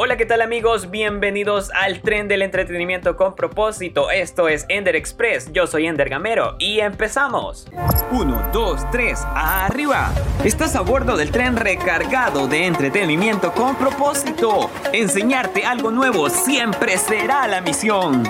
Hola, 0.00 0.16
¿qué 0.16 0.26
tal 0.26 0.42
amigos? 0.42 0.92
Bienvenidos 0.92 1.72
al 1.74 2.02
tren 2.02 2.28
del 2.28 2.42
entretenimiento 2.42 3.16
con 3.16 3.34
propósito. 3.34 4.12
Esto 4.12 4.48
es 4.48 4.64
Ender 4.68 4.94
Express. 4.94 5.50
Yo 5.50 5.66
soy 5.66 5.88
Ender 5.88 6.08
Gamero 6.08 6.54
y 6.60 6.78
empezamos. 6.78 7.66
1, 8.12 8.50
2, 8.52 8.90
3, 8.92 9.18
arriba. 9.34 10.12
Estás 10.44 10.76
a 10.76 10.82
bordo 10.82 11.16
del 11.16 11.32
tren 11.32 11.56
recargado 11.56 12.46
de 12.46 12.66
entretenimiento 12.66 13.50
con 13.50 13.74
propósito. 13.74 14.70
Enseñarte 14.92 15.64
algo 15.64 15.90
nuevo 15.90 16.30
siempre 16.30 16.96
será 16.96 17.48
la 17.48 17.60
misión. 17.60 18.22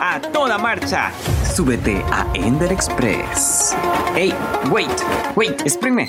A 0.00 0.20
toda 0.20 0.58
marcha, 0.58 1.10
súbete 1.42 2.04
a 2.12 2.24
Ender 2.34 2.70
Express. 2.70 3.74
Hey, 4.14 4.32
wait, 4.70 5.02
wait, 5.34 5.60
espérame. 5.66 6.08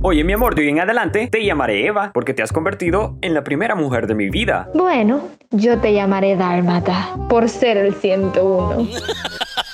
Oye, 0.00 0.22
mi 0.22 0.32
amor, 0.32 0.54
de 0.54 0.62
hoy 0.62 0.68
en 0.68 0.78
adelante 0.78 1.26
te 1.26 1.44
llamaré 1.44 1.84
Eva 1.84 2.12
porque 2.14 2.32
te 2.32 2.40
has 2.40 2.52
convertido 2.52 3.18
en 3.20 3.34
la 3.34 3.42
primera 3.42 3.74
mujer 3.74 4.06
de 4.06 4.14
mi 4.14 4.30
vida. 4.30 4.70
Bueno, 4.72 5.22
yo 5.50 5.78
te 5.80 5.92
llamaré 5.92 6.36
Dálmata 6.36 7.16
por 7.28 7.48
ser 7.48 7.76
el 7.76 7.94
101. 7.94 8.88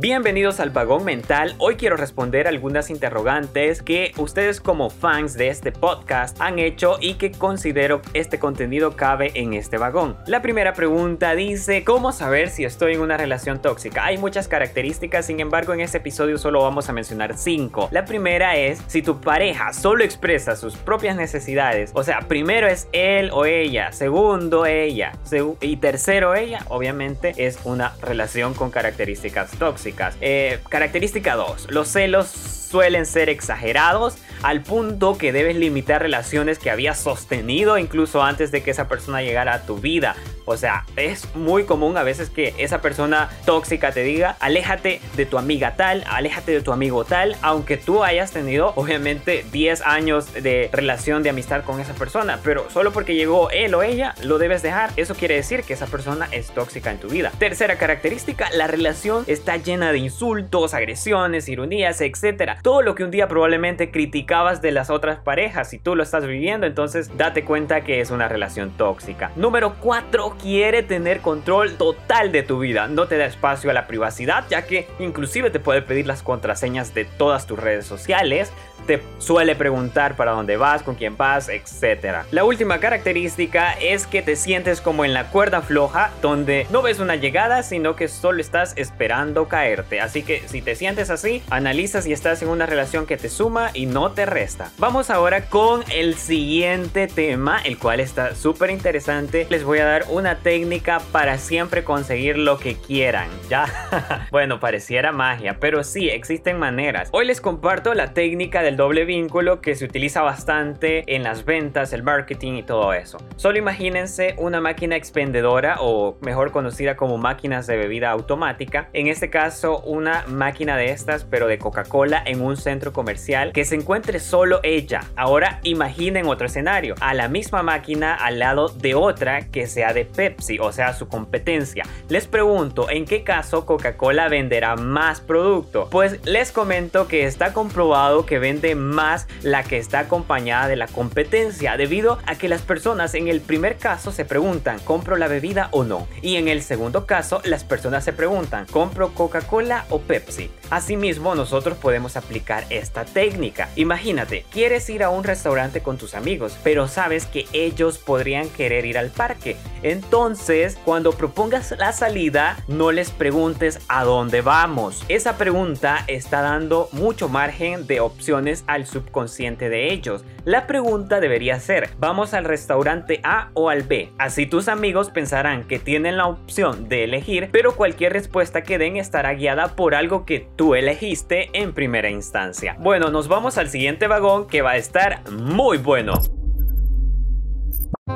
Bienvenidos 0.00 0.60
al 0.60 0.70
vagón 0.70 1.04
mental. 1.04 1.54
Hoy 1.58 1.76
quiero 1.76 1.94
responder 1.94 2.48
algunas 2.48 2.88
interrogantes 2.88 3.82
que 3.82 4.12
ustedes 4.16 4.58
como 4.58 4.88
fans 4.88 5.34
de 5.34 5.48
este 5.48 5.72
podcast 5.72 6.40
han 6.40 6.58
hecho 6.58 6.96
y 7.02 7.16
que 7.16 7.32
considero 7.32 8.00
este 8.14 8.38
contenido 8.38 8.96
cabe 8.96 9.30
en 9.34 9.52
este 9.52 9.76
vagón. 9.76 10.16
La 10.26 10.40
primera 10.40 10.72
pregunta 10.72 11.34
dice, 11.34 11.84
¿cómo 11.84 12.12
saber 12.12 12.48
si 12.48 12.64
estoy 12.64 12.94
en 12.94 13.02
una 13.02 13.18
relación 13.18 13.60
tóxica? 13.60 14.06
Hay 14.06 14.16
muchas 14.16 14.48
características, 14.48 15.26
sin 15.26 15.38
embargo 15.38 15.74
en 15.74 15.80
este 15.80 15.98
episodio 15.98 16.38
solo 16.38 16.62
vamos 16.62 16.88
a 16.88 16.94
mencionar 16.94 17.36
5. 17.36 17.90
La 17.92 18.06
primera 18.06 18.56
es 18.56 18.80
si 18.86 19.02
tu 19.02 19.20
pareja 19.20 19.74
solo 19.74 20.02
expresa 20.02 20.56
sus 20.56 20.78
propias 20.78 21.14
necesidades, 21.14 21.90
o 21.92 22.04
sea, 22.04 22.20
primero 22.20 22.68
es 22.68 22.88
él 22.92 23.28
o 23.34 23.44
ella, 23.44 23.92
segundo 23.92 24.64
ella 24.64 25.12
y 25.60 25.76
tercero 25.76 26.34
ella, 26.34 26.64
obviamente 26.68 27.34
es 27.36 27.58
una 27.64 27.92
relación 28.00 28.54
con 28.54 28.70
características 28.70 29.50
tóxicas. 29.58 29.89
Eh, 30.20 30.58
característica 30.68 31.34
2. 31.36 31.68
Los 31.70 31.88
celos 31.88 32.28
suelen 32.28 33.04
ser 33.04 33.28
exagerados 33.28 34.16
al 34.42 34.62
punto 34.62 35.18
que 35.18 35.32
debes 35.32 35.56
limitar 35.56 36.00
relaciones 36.00 36.58
que 36.58 36.70
habías 36.70 36.98
sostenido 36.98 37.78
incluso 37.78 38.22
antes 38.22 38.52
de 38.52 38.62
que 38.62 38.70
esa 38.70 38.88
persona 38.88 39.22
llegara 39.22 39.54
a 39.54 39.62
tu 39.62 39.76
vida. 39.78 40.14
O 40.50 40.56
sea, 40.56 40.84
es 40.96 41.32
muy 41.36 41.62
común 41.62 41.96
a 41.96 42.02
veces 42.02 42.28
que 42.28 42.54
esa 42.58 42.80
persona 42.80 43.30
tóxica 43.44 43.92
te 43.92 44.02
diga, 44.02 44.36
aléjate 44.40 45.00
de 45.14 45.24
tu 45.24 45.38
amiga 45.38 45.76
tal, 45.76 46.02
aléjate 46.10 46.50
de 46.50 46.60
tu 46.60 46.72
amigo 46.72 47.04
tal, 47.04 47.36
aunque 47.40 47.76
tú 47.76 48.02
hayas 48.02 48.32
tenido 48.32 48.72
obviamente 48.74 49.44
10 49.52 49.82
años 49.82 50.32
de 50.32 50.68
relación 50.72 51.22
de 51.22 51.30
amistad 51.30 51.62
con 51.62 51.78
esa 51.78 51.94
persona, 51.94 52.40
pero 52.42 52.68
solo 52.68 52.92
porque 52.92 53.14
llegó 53.14 53.48
él 53.50 53.76
o 53.76 53.84
ella, 53.84 54.16
lo 54.24 54.38
debes 54.38 54.60
dejar. 54.60 54.90
Eso 54.96 55.14
quiere 55.14 55.36
decir 55.36 55.62
que 55.62 55.74
esa 55.74 55.86
persona 55.86 56.26
es 56.32 56.50
tóxica 56.50 56.90
en 56.90 56.98
tu 56.98 57.06
vida. 57.06 57.30
Tercera 57.38 57.78
característica, 57.78 58.50
la 58.50 58.66
relación 58.66 59.22
está 59.28 59.56
llena 59.56 59.92
de 59.92 59.98
insultos, 59.98 60.74
agresiones, 60.74 61.48
ironías, 61.48 62.00
etc. 62.00 62.54
Todo 62.60 62.82
lo 62.82 62.96
que 62.96 63.04
un 63.04 63.12
día 63.12 63.28
probablemente 63.28 63.92
criticabas 63.92 64.60
de 64.62 64.72
las 64.72 64.90
otras 64.90 65.20
parejas, 65.20 65.70
si 65.70 65.78
tú 65.78 65.94
lo 65.94 66.02
estás 66.02 66.26
viviendo, 66.26 66.66
entonces 66.66 67.16
date 67.16 67.44
cuenta 67.44 67.82
que 67.82 68.00
es 68.00 68.10
una 68.10 68.26
relación 68.26 68.72
tóxica. 68.76 69.30
Número 69.36 69.76
4 69.78 70.38
quiere 70.42 70.82
tener 70.82 71.20
control 71.20 71.76
total 71.76 72.32
de 72.32 72.42
tu 72.42 72.58
vida. 72.58 72.88
No 72.88 73.06
te 73.06 73.16
da 73.16 73.26
espacio 73.26 73.70
a 73.70 73.74
la 73.74 73.86
privacidad, 73.86 74.44
ya 74.48 74.66
que 74.66 74.88
inclusive 74.98 75.50
te 75.50 75.60
puede 75.60 75.82
pedir 75.82 76.06
las 76.06 76.22
contraseñas 76.22 76.94
de 76.94 77.04
todas 77.04 77.46
tus 77.46 77.58
redes 77.58 77.86
sociales, 77.86 78.52
te 78.86 79.02
suele 79.18 79.54
preguntar 79.54 80.16
para 80.16 80.32
dónde 80.32 80.56
vas, 80.56 80.82
con 80.82 80.94
quién 80.94 81.16
vas, 81.16 81.48
etc. 81.48 82.24
La 82.30 82.44
última 82.44 82.80
característica 82.80 83.72
es 83.72 84.06
que 84.06 84.22
te 84.22 84.36
sientes 84.36 84.80
como 84.80 85.04
en 85.04 85.14
la 85.14 85.30
cuerda 85.30 85.62
floja, 85.62 86.10
donde 86.22 86.66
no 86.70 86.82
ves 86.82 87.00
una 87.00 87.16
llegada, 87.16 87.62
sino 87.62 87.96
que 87.96 88.08
solo 88.08 88.40
estás 88.40 88.72
esperando 88.76 89.48
caerte. 89.48 90.00
Así 90.00 90.22
que 90.22 90.42
si 90.46 90.62
te 90.62 90.74
sientes 90.74 91.10
así, 91.10 91.42
analiza 91.50 92.02
si 92.02 92.12
estás 92.12 92.42
en 92.42 92.48
una 92.48 92.66
relación 92.66 93.06
que 93.06 93.16
te 93.16 93.28
suma 93.28 93.70
y 93.74 93.86
no 93.86 94.12
te 94.12 94.26
resta. 94.26 94.70
Vamos 94.78 95.10
ahora 95.10 95.46
con 95.46 95.84
el 95.92 96.14
siguiente 96.14 97.06
tema, 97.06 97.60
el 97.64 97.78
cual 97.78 98.00
está 98.00 98.34
súper 98.34 98.70
interesante. 98.70 99.46
Les 99.50 99.64
voy 99.64 99.78
a 99.78 99.84
dar 99.84 100.04
una 100.08 100.36
técnica 100.38 101.00
para 101.12 101.38
siempre 101.38 101.84
conseguir 101.84 102.38
lo 102.38 102.58
que 102.58 102.76
quieran. 102.76 103.28
Ya, 103.50 104.28
bueno, 104.30 104.60
pareciera 104.60 105.10
magia, 105.10 105.56
pero 105.58 105.82
sí, 105.82 106.08
existen 106.08 106.56
maneras. 106.56 107.08
Hoy 107.10 107.26
les 107.26 107.40
comparto 107.40 107.94
la 107.94 108.14
técnica 108.14 108.62
del 108.70 108.76
doble 108.76 109.04
vínculo 109.04 109.60
que 109.60 109.74
se 109.74 109.84
utiliza 109.84 110.22
bastante 110.22 111.02
en 111.16 111.24
las 111.24 111.44
ventas, 111.44 111.92
el 111.92 112.04
marketing 112.04 112.52
y 112.52 112.62
todo 112.62 112.92
eso. 112.92 113.18
Solo 113.34 113.58
imagínense 113.58 114.36
una 114.38 114.60
máquina 114.60 114.94
expendedora 114.94 115.78
o 115.80 116.16
mejor 116.20 116.52
conocida 116.52 116.94
como 116.94 117.18
máquinas 117.18 117.66
de 117.66 117.76
bebida 117.76 118.12
automática. 118.12 118.88
En 118.92 119.08
este 119.08 119.28
caso, 119.28 119.80
una 119.80 120.24
máquina 120.28 120.76
de 120.76 120.92
estas, 120.92 121.24
pero 121.24 121.48
de 121.48 121.58
Coca-Cola 121.58 122.22
en 122.24 122.42
un 122.42 122.56
centro 122.56 122.92
comercial 122.92 123.50
que 123.52 123.64
se 123.64 123.74
encuentre 123.74 124.20
solo 124.20 124.60
ella. 124.62 125.00
Ahora 125.16 125.58
imaginen 125.64 126.28
otro 126.28 126.46
escenario. 126.46 126.94
A 127.00 127.12
la 127.12 127.26
misma 127.26 127.64
máquina 127.64 128.14
al 128.14 128.38
lado 128.38 128.68
de 128.68 128.94
otra 128.94 129.48
que 129.48 129.66
sea 129.66 129.92
de 129.92 130.04
Pepsi, 130.04 130.60
o 130.60 130.70
sea, 130.70 130.92
su 130.92 131.08
competencia. 131.08 131.82
Les 132.08 132.28
pregunto, 132.28 132.88
¿en 132.88 133.04
qué 133.04 133.24
caso 133.24 133.66
Coca-Cola 133.66 134.28
venderá 134.28 134.76
más 134.76 135.20
producto? 135.20 135.88
Pues 135.90 136.24
les 136.24 136.52
comento 136.52 137.08
que 137.08 137.24
está 137.24 137.52
comprobado 137.52 138.26
que 138.26 138.38
vende 138.38 138.59
más 138.74 139.26
la 139.42 139.62
que 139.62 139.78
está 139.78 140.00
acompañada 140.00 140.68
de 140.68 140.76
la 140.76 140.86
competencia, 140.86 141.76
debido 141.76 142.18
a 142.26 142.36
que 142.36 142.48
las 142.48 142.62
personas 142.62 143.14
en 143.14 143.28
el 143.28 143.40
primer 143.40 143.76
caso 143.76 144.12
se 144.12 144.24
preguntan, 144.24 144.78
¿compro 144.80 145.16
la 145.16 145.28
bebida 145.28 145.68
o 145.72 145.84
no? 145.84 146.06
Y 146.22 146.36
en 146.36 146.48
el 146.48 146.62
segundo 146.62 147.06
caso, 147.06 147.40
las 147.44 147.64
personas 147.64 148.04
se 148.04 148.12
preguntan, 148.12 148.66
¿compro 148.66 149.14
Coca-Cola 149.14 149.84
o 149.90 150.00
Pepsi? 150.00 150.50
Asimismo, 150.70 151.34
nosotros 151.34 151.76
podemos 151.78 152.16
aplicar 152.16 152.64
esta 152.70 153.04
técnica. 153.04 153.68
Imagínate, 153.76 154.44
quieres 154.50 154.88
ir 154.90 155.02
a 155.02 155.10
un 155.10 155.24
restaurante 155.24 155.82
con 155.82 155.98
tus 155.98 156.14
amigos, 156.14 156.56
pero 156.62 156.88
sabes 156.88 157.26
que 157.26 157.46
ellos 157.52 157.98
podrían 157.98 158.48
querer 158.48 158.84
ir 158.84 158.98
al 158.98 159.10
parque. 159.10 159.56
Entonces, 159.82 160.78
cuando 160.84 161.12
propongas 161.12 161.74
la 161.78 161.92
salida, 161.92 162.62
no 162.68 162.92
les 162.92 163.10
preguntes 163.10 163.80
a 163.88 164.04
dónde 164.04 164.42
vamos. 164.42 165.04
Esa 165.08 165.36
pregunta 165.36 166.04
está 166.06 166.42
dando 166.42 166.88
mucho 166.92 167.28
margen 167.28 167.86
de 167.86 168.00
opciones 168.00 168.49
al 168.66 168.86
subconsciente 168.86 169.68
de 169.68 169.92
ellos. 169.92 170.24
La 170.44 170.66
pregunta 170.66 171.20
debería 171.20 171.58
ser, 171.60 171.90
¿vamos 171.98 172.34
al 172.34 172.44
restaurante 172.44 173.20
A 173.22 173.50
o 173.54 173.68
al 173.68 173.82
B? 173.82 174.10
Así 174.18 174.46
tus 174.46 174.68
amigos 174.68 175.10
pensarán 175.10 175.64
que 175.64 175.78
tienen 175.78 176.16
la 176.16 176.26
opción 176.26 176.88
de 176.88 177.04
elegir, 177.04 177.48
pero 177.52 177.76
cualquier 177.76 178.12
respuesta 178.12 178.62
que 178.62 178.78
den 178.78 178.96
estará 178.96 179.34
guiada 179.34 179.76
por 179.76 179.94
algo 179.94 180.24
que 180.24 180.48
tú 180.56 180.74
elegiste 180.74 181.50
en 181.52 181.72
primera 181.72 182.10
instancia. 182.10 182.76
Bueno, 182.78 183.10
nos 183.10 183.28
vamos 183.28 183.58
al 183.58 183.68
siguiente 183.68 184.06
vagón 184.06 184.46
que 184.46 184.62
va 184.62 184.72
a 184.72 184.76
estar 184.76 185.22
muy 185.30 185.78
bueno. 185.78 186.14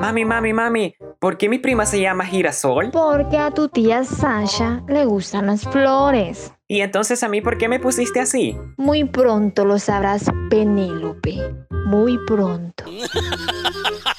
Mami, 0.00 0.25
mami, 0.25 0.52
mami, 0.52 0.94
¿Por 1.25 1.38
qué 1.38 1.49
mi 1.49 1.58
prima 1.58 1.87
se 1.87 2.00
llama 2.02 2.26
Girasol? 2.26 2.91
Porque 2.91 3.38
a 3.38 3.50
tu 3.50 3.69
tía 3.69 4.05
Sasha 4.05 4.82
le 4.88 5.06
gustan 5.06 5.46
las 5.46 5.62
flores. 5.62 6.52
¿Y 6.69 6.81
entonces 6.82 7.23
a 7.23 7.29
mí 7.29 7.41
por 7.41 7.56
qué 7.56 7.67
me 7.67 7.81
pusiste 7.81 8.20
así? 8.20 8.55
Muy 8.76 9.05
pronto 9.05 9.64
lo 9.64 9.79
sabrás, 9.79 10.31
Penélope. 10.50 11.38
Muy 11.87 12.19
pronto. 12.26 12.85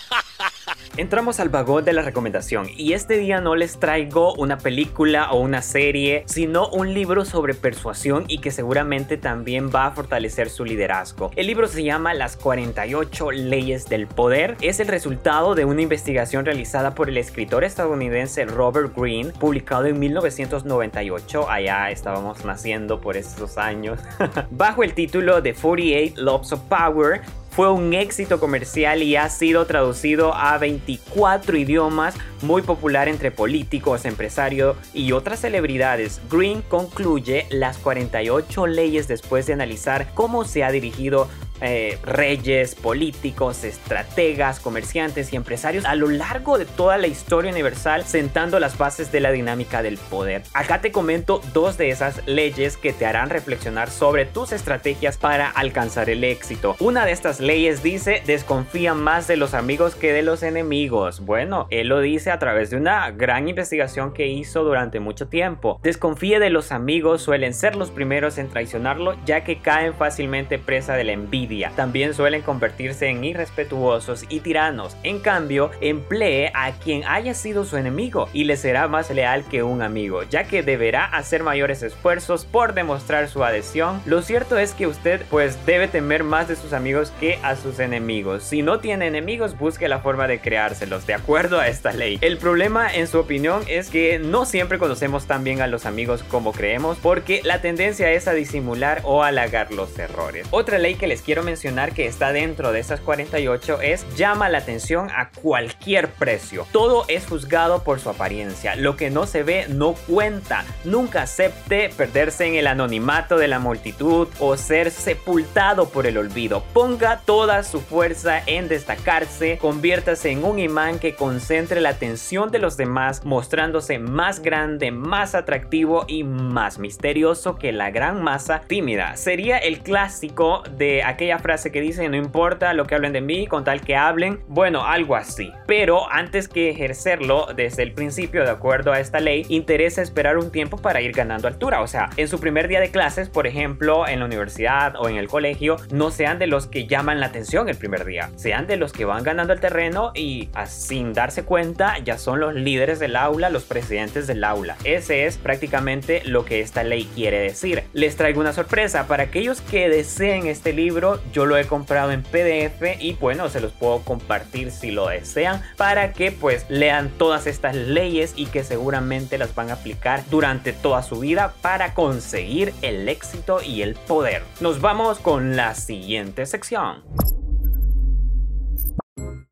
Entramos 0.97 1.41
al 1.41 1.49
vagón 1.49 1.83
de 1.83 1.91
la 1.91 2.03
recomendación 2.03 2.67
y 2.73 2.93
este 2.93 3.17
día 3.17 3.41
no 3.41 3.57
les 3.57 3.81
traigo 3.81 4.33
una 4.35 4.57
película 4.57 5.29
o 5.33 5.41
una 5.41 5.61
serie, 5.61 6.23
sino 6.25 6.69
un 6.69 6.93
libro 6.93 7.25
sobre 7.25 7.53
persuasión 7.53 8.23
y 8.29 8.37
que 8.37 8.49
seguramente 8.49 9.17
también 9.17 9.69
va 9.75 9.87
a 9.87 9.91
fortalecer 9.91 10.49
su 10.49 10.63
liderazgo. 10.63 11.31
El 11.35 11.47
libro 11.47 11.67
se 11.67 11.83
llama 11.83 12.13
Las 12.13 12.37
48 12.37 13.31
leyes 13.31 13.89
del 13.89 14.07
poder. 14.07 14.55
Es 14.61 14.79
el 14.79 14.87
resultado 14.87 15.53
de 15.53 15.65
una 15.65 15.81
investigación 15.81 16.45
realizada 16.45 16.95
por 16.95 17.09
el 17.09 17.17
escritor 17.17 17.65
estadounidense 17.65 18.45
Robert 18.45 18.95
Greene, 18.95 19.33
publicado 19.33 19.87
en 19.87 19.99
1998. 19.99 21.49
Allá 21.49 21.91
estábamos 21.91 22.45
naciendo 22.45 23.01
por 23.01 23.17
esos 23.17 23.57
años. 23.57 23.99
Bajo 24.49 24.81
el 24.81 24.93
título 24.93 25.41
de 25.41 25.53
48 25.53 26.21
Loves 26.21 26.53
of 26.53 26.61
Power, 26.69 27.21
fue 27.55 27.71
un 27.71 27.93
éxito 27.93 28.41
comercial 28.41 29.01
y 29.01 29.15
ha 29.15 29.29
sido 29.29 29.65
traducido 29.65 30.33
a 30.33 30.57
24 30.57 31.55
idiomas, 31.55 32.13
muy 32.41 32.61
popular 32.61 33.07
entre 33.07 33.31
políticos, 33.31 34.03
empresarios 34.03 34.75
y 34.93 35.13
otras 35.13 35.39
celebridades. 35.39 36.19
Green 36.29 36.61
concluye 36.63 37.47
las 37.49 37.77
48 37.77 38.67
leyes 38.67 39.07
después 39.07 39.45
de 39.45 39.53
analizar 39.53 40.13
cómo 40.13 40.43
se 40.43 40.65
ha 40.65 40.71
dirigido 40.71 41.29
eh, 41.65 41.97
reyes, 42.03 42.75
políticos, 42.75 43.63
estrategas, 43.63 44.59
comerciantes 44.59 45.33
y 45.33 45.35
empresarios 45.35 45.85
a 45.85 45.95
lo 45.95 46.07
largo 46.07 46.57
de 46.57 46.65
toda 46.65 46.97
la 46.97 47.07
historia 47.07 47.51
universal, 47.51 48.03
sentando 48.05 48.59
las 48.59 48.77
bases 48.77 49.11
de 49.11 49.19
la 49.19 49.31
dinámica 49.31 49.81
del 49.81 49.97
poder. 49.97 50.43
Acá 50.53 50.81
te 50.81 50.91
comento 50.91 51.41
dos 51.53 51.77
de 51.77 51.89
esas 51.89 52.25
leyes 52.27 52.77
que 52.77 52.93
te 52.93 53.05
harán 53.05 53.29
reflexionar 53.29 53.89
sobre 53.89 54.25
tus 54.25 54.51
estrategias 54.51 55.17
para 55.17 55.49
alcanzar 55.49 56.09
el 56.09 56.23
éxito. 56.23 56.75
Una 56.79 57.05
de 57.05 57.11
estas 57.11 57.39
leyes 57.39 57.81
dice, 57.81 58.21
desconfía 58.25 58.93
más 58.93 59.27
de 59.27 59.37
los 59.37 59.53
amigos 59.53 59.95
que 59.95 60.13
de 60.13 60.21
los 60.21 60.43
enemigos. 60.43 61.21
Bueno, 61.21 61.67
él 61.71 61.87
lo 61.87 61.99
dice 61.99 62.31
a 62.31 62.39
través 62.39 62.69
de 62.69 62.77
una 62.77 63.09
gran 63.11 63.47
investigación 63.47 64.13
que 64.13 64.27
hizo 64.27 64.63
durante 64.63 64.99
mucho 64.99 65.27
tiempo. 65.27 65.79
Desconfíe 65.81 66.39
de 66.39 66.49
los 66.49 66.71
amigos, 66.71 67.21
suelen 67.21 67.53
ser 67.53 67.75
los 67.75 67.91
primeros 67.91 68.37
en 68.37 68.49
traicionarlo, 68.49 69.15
ya 69.25 69.43
que 69.43 69.59
caen 69.59 69.93
fácilmente 69.93 70.59
presa 70.59 70.93
de 70.93 71.05
la 71.05 71.13
envidia 71.13 71.54
también 71.75 72.13
suelen 72.13 72.41
convertirse 72.41 73.07
en 73.07 73.23
irrespetuosos 73.23 74.25
y 74.29 74.39
tiranos. 74.39 74.95
En 75.03 75.19
cambio, 75.19 75.71
emplee 75.81 76.51
a 76.53 76.71
quien 76.71 77.03
haya 77.05 77.33
sido 77.33 77.65
su 77.65 77.77
enemigo 77.77 78.29
y 78.33 78.43
le 78.43 78.57
será 78.57 78.87
más 78.87 79.09
leal 79.09 79.45
que 79.45 79.63
un 79.63 79.81
amigo, 79.81 80.23
ya 80.23 80.45
que 80.45 80.63
deberá 80.63 81.05
hacer 81.05 81.43
mayores 81.43 81.83
esfuerzos 81.83 82.45
por 82.45 82.73
demostrar 82.73 83.27
su 83.27 83.43
adhesión. 83.43 84.01
Lo 84.05 84.21
cierto 84.21 84.57
es 84.57 84.73
que 84.73 84.87
usted 84.87 85.21
pues 85.29 85.65
debe 85.65 85.87
temer 85.87 86.23
más 86.23 86.47
de 86.47 86.55
sus 86.55 86.73
amigos 86.73 87.11
que 87.19 87.39
a 87.43 87.55
sus 87.55 87.79
enemigos. 87.79 88.43
Si 88.43 88.61
no 88.61 88.79
tiene 88.79 89.07
enemigos, 89.07 89.57
busque 89.57 89.87
la 89.87 89.99
forma 89.99 90.27
de 90.27 90.39
creárselos, 90.39 91.07
de 91.07 91.13
acuerdo 91.13 91.59
a 91.59 91.67
esta 91.67 91.93
ley. 91.93 92.17
El 92.21 92.37
problema, 92.37 92.93
en 92.93 93.07
su 93.07 93.19
opinión, 93.19 93.63
es 93.67 93.89
que 93.89 94.19
no 94.19 94.45
siempre 94.45 94.79
conocemos 94.79 95.25
tan 95.25 95.43
bien 95.43 95.61
a 95.61 95.67
los 95.67 95.85
amigos 95.85 96.23
como 96.23 96.51
creemos, 96.51 96.97
porque 97.01 97.41
la 97.43 97.61
tendencia 97.61 98.11
es 98.11 98.27
a 98.27 98.33
disimular 98.33 99.01
o 99.03 99.23
halagar 99.23 99.71
los 99.71 99.97
errores. 99.99 100.47
Otra 100.51 100.77
ley 100.77 100.95
que 100.95 101.07
les 101.07 101.21
quiero 101.21 101.34
mencionar 101.43 101.93
que 101.93 102.07
está 102.07 102.31
dentro 102.31 102.71
de 102.71 102.79
esas 102.79 102.99
48 103.01 103.81
es 103.81 104.05
llama 104.15 104.49
la 104.49 104.59
atención 104.59 105.09
a 105.15 105.29
cualquier 105.29 106.09
precio. 106.09 106.67
Todo 106.71 107.05
es 107.07 107.25
juzgado 107.25 107.83
por 107.83 107.99
su 107.99 108.09
apariencia. 108.09 108.75
Lo 108.75 108.95
que 108.95 109.09
no 109.09 109.25
se 109.25 109.43
ve 109.43 109.65
no 109.69 109.93
cuenta. 109.93 110.65
Nunca 110.83 111.23
acepte 111.23 111.89
perderse 111.95 112.45
en 112.45 112.55
el 112.55 112.67
anonimato 112.67 113.37
de 113.37 113.47
la 113.47 113.59
multitud 113.59 114.27
o 114.39 114.57
ser 114.57 114.91
sepultado 114.91 115.89
por 115.89 116.07
el 116.07 116.17
olvido. 116.17 116.63
Ponga 116.73 117.21
toda 117.25 117.63
su 117.63 117.81
fuerza 117.81 118.41
en 118.45 118.67
destacarse. 118.67 119.57
Conviértase 119.57 120.31
en 120.31 120.43
un 120.43 120.59
imán 120.59 120.99
que 120.99 121.15
concentre 121.15 121.81
la 121.81 121.89
atención 121.89 122.51
de 122.51 122.59
los 122.59 122.77
demás 122.77 123.25
mostrándose 123.25 123.99
más 123.99 124.41
grande, 124.41 124.91
más 124.91 125.35
atractivo 125.35 126.05
y 126.07 126.23
más 126.23 126.79
misterioso 126.79 127.55
que 127.55 127.71
la 127.71 127.91
gran 127.91 128.23
masa 128.23 128.61
tímida. 128.67 129.15
Sería 129.17 129.57
el 129.57 129.79
clásico 129.79 130.63
de 130.77 131.03
aquella 131.25 131.39
frase 131.39 131.71
que 131.71 131.81
dice 131.81 132.07
no 132.07 132.17
importa 132.17 132.73
lo 132.73 132.85
que 132.85 132.93
hablen 132.93 133.11
de 133.11 133.21
mí 133.21 133.47
con 133.47 133.63
tal 133.63 133.81
que 133.81 133.95
hablen, 133.95 134.41
bueno, 134.47 134.85
algo 134.85 135.15
así. 135.15 135.51
Pero 135.65 136.11
antes 136.11 136.47
que 136.47 136.69
ejercerlo 136.69 137.47
desde 137.55 137.81
el 137.81 137.93
principio 137.93 138.43
de 138.43 138.51
acuerdo 138.51 138.91
a 138.91 138.99
esta 138.99 139.19
ley, 139.19 139.43
interesa 139.49 140.03
esperar 140.03 140.37
un 140.37 140.51
tiempo 140.51 140.77
para 140.77 141.01
ir 141.01 141.13
ganando 141.13 141.47
altura. 141.47 141.81
O 141.81 141.87
sea, 141.87 142.11
en 142.17 142.27
su 142.27 142.39
primer 142.39 142.67
día 142.67 142.79
de 142.79 142.91
clases, 142.91 143.27
por 143.27 143.47
ejemplo, 143.47 144.07
en 144.07 144.19
la 144.19 144.25
universidad 144.25 144.95
o 144.97 145.09
en 145.09 145.15
el 145.15 145.27
colegio, 145.27 145.77
no 145.91 146.11
sean 146.11 146.37
de 146.37 146.45
los 146.45 146.67
que 146.67 146.85
llaman 146.85 147.19
la 147.19 147.27
atención 147.27 147.69
el 147.69 147.77
primer 147.77 148.05
día, 148.05 148.29
sean 148.35 148.67
de 148.67 148.77
los 148.77 148.93
que 148.93 149.05
van 149.05 149.23
ganando 149.23 149.53
el 149.53 149.59
terreno 149.59 150.11
y 150.13 150.49
sin 150.67 151.13
darse 151.13 151.43
cuenta 151.43 151.97
ya 151.99 152.19
son 152.19 152.39
los 152.39 152.53
líderes 152.53 152.99
del 152.99 153.15
aula, 153.15 153.49
los 153.49 153.63
presidentes 153.63 154.27
del 154.27 154.43
aula. 154.43 154.77
Ese 154.83 155.25
es 155.25 155.37
prácticamente 155.37 156.21
lo 156.25 156.45
que 156.45 156.59
esta 156.59 156.83
ley 156.83 157.09
quiere 157.15 157.39
decir. 157.39 157.83
Les 157.93 158.15
traigo 158.15 158.41
una 158.41 158.53
sorpresa 158.53 159.07
para 159.07 159.23
aquellos 159.23 159.61
que 159.61 159.89
deseen 159.89 160.45
este 160.45 160.71
libro 160.71 161.14
yo 161.31 161.45
lo 161.45 161.57
he 161.57 161.65
comprado 161.65 162.11
en 162.11 162.23
PDF 162.23 162.99
y 162.99 163.13
bueno, 163.13 163.49
se 163.49 163.59
los 163.59 163.71
puedo 163.71 163.99
compartir 163.99 164.71
si 164.71 164.91
lo 164.91 165.07
desean 165.07 165.61
para 165.77 166.13
que 166.13 166.31
pues 166.31 166.65
lean 166.69 167.09
todas 167.17 167.47
estas 167.47 167.75
leyes 167.75 168.33
y 168.35 168.47
que 168.47 168.63
seguramente 168.63 169.37
las 169.37 169.53
van 169.55 169.69
a 169.69 169.73
aplicar 169.73 170.23
durante 170.29 170.73
toda 170.73 171.03
su 171.03 171.19
vida 171.19 171.53
para 171.61 171.93
conseguir 171.93 172.73
el 172.81 173.07
éxito 173.09 173.61
y 173.61 173.81
el 173.81 173.95
poder. 173.95 174.43
Nos 174.59 174.81
vamos 174.81 175.19
con 175.19 175.55
la 175.55 175.75
siguiente 175.75 176.45
sección. 176.45 177.03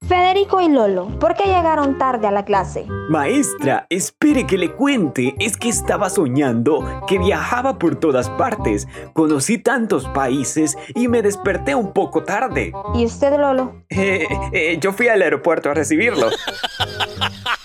Federico 0.07 0.59
y 0.59 0.67
Lolo, 0.67 1.07
¿por 1.19 1.33
qué 1.35 1.45
llegaron 1.45 1.97
tarde 1.97 2.27
a 2.27 2.31
la 2.31 2.43
clase? 2.43 2.85
Maestra, 3.09 3.87
espere 3.89 4.45
que 4.45 4.57
le 4.57 4.73
cuente. 4.73 5.33
Es 5.39 5.55
que 5.55 5.69
estaba 5.69 6.09
soñando 6.09 7.03
que 7.07 7.17
viajaba 7.17 7.79
por 7.79 7.95
todas 7.95 8.29
partes. 8.31 8.87
Conocí 9.13 9.57
tantos 9.57 10.05
países 10.09 10.77
y 10.93 11.07
me 11.07 11.21
desperté 11.21 11.73
un 11.73 11.93
poco 11.93 12.23
tarde. 12.23 12.73
¿Y 12.95 13.05
usted, 13.05 13.39
Lolo? 13.39 13.75
Eh, 13.95 14.27
eh, 14.51 14.79
yo 14.81 14.91
fui 14.91 15.07
al 15.07 15.21
aeropuerto 15.21 15.69
a 15.69 15.75
recibirlo. 15.75 16.27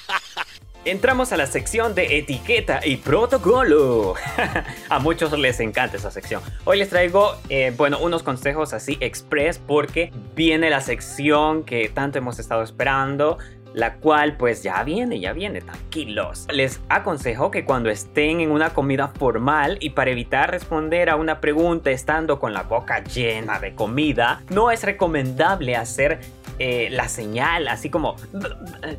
Entramos 0.89 1.33
a 1.33 1.37
la 1.37 1.45
sección 1.45 1.95
de 1.95 2.17
etiqueta 2.17 2.81
y 2.83 2.97
protocolo. 2.97 4.15
a 4.89 4.99
muchos 4.99 5.39
les 5.39 5.61
encanta 5.61 5.99
esa 5.99 6.11
sección. 6.11 6.41
Hoy 6.65 6.79
les 6.79 6.89
traigo, 6.89 7.35
eh, 7.51 7.75
bueno, 7.77 7.99
unos 7.99 8.23
consejos 8.23 8.73
así 8.73 8.97
express 9.01 9.59
porque 9.59 10.11
viene 10.35 10.71
la 10.71 10.81
sección 10.81 11.65
que 11.65 11.91
tanto 11.91 12.17
hemos 12.17 12.39
estado 12.39 12.63
esperando 12.63 13.37
la 13.75 13.97
cual 13.97 14.37
pues 14.37 14.63
ya 14.63 14.83
viene, 14.83 15.21
ya 15.21 15.33
viene, 15.33 15.61
tranquilos. 15.61 16.47
Les 16.51 16.81
aconsejo 16.89 17.51
que 17.51 17.65
cuando 17.65 17.91
estén 17.91 18.41
en 18.41 18.51
una 18.51 18.71
comida 18.71 19.09
formal 19.09 19.79
y 19.81 19.91
para 19.91 20.11
evitar 20.11 20.51
responder 20.51 21.11
a 21.11 21.17
una 21.17 21.41
pregunta 21.41 21.91
estando 21.91 22.41
con 22.41 22.53
la 22.53 22.63
boca 22.63 23.05
llena 23.05 23.61
de 23.61 23.75
comida, 23.75 24.43
no 24.51 24.71
es 24.71 24.83
recomendable 24.83 25.77
hacer 25.77 26.21
eh, 26.59 26.89
la 26.91 27.09
señal, 27.09 27.69
así 27.69 27.91
como, 27.91 28.17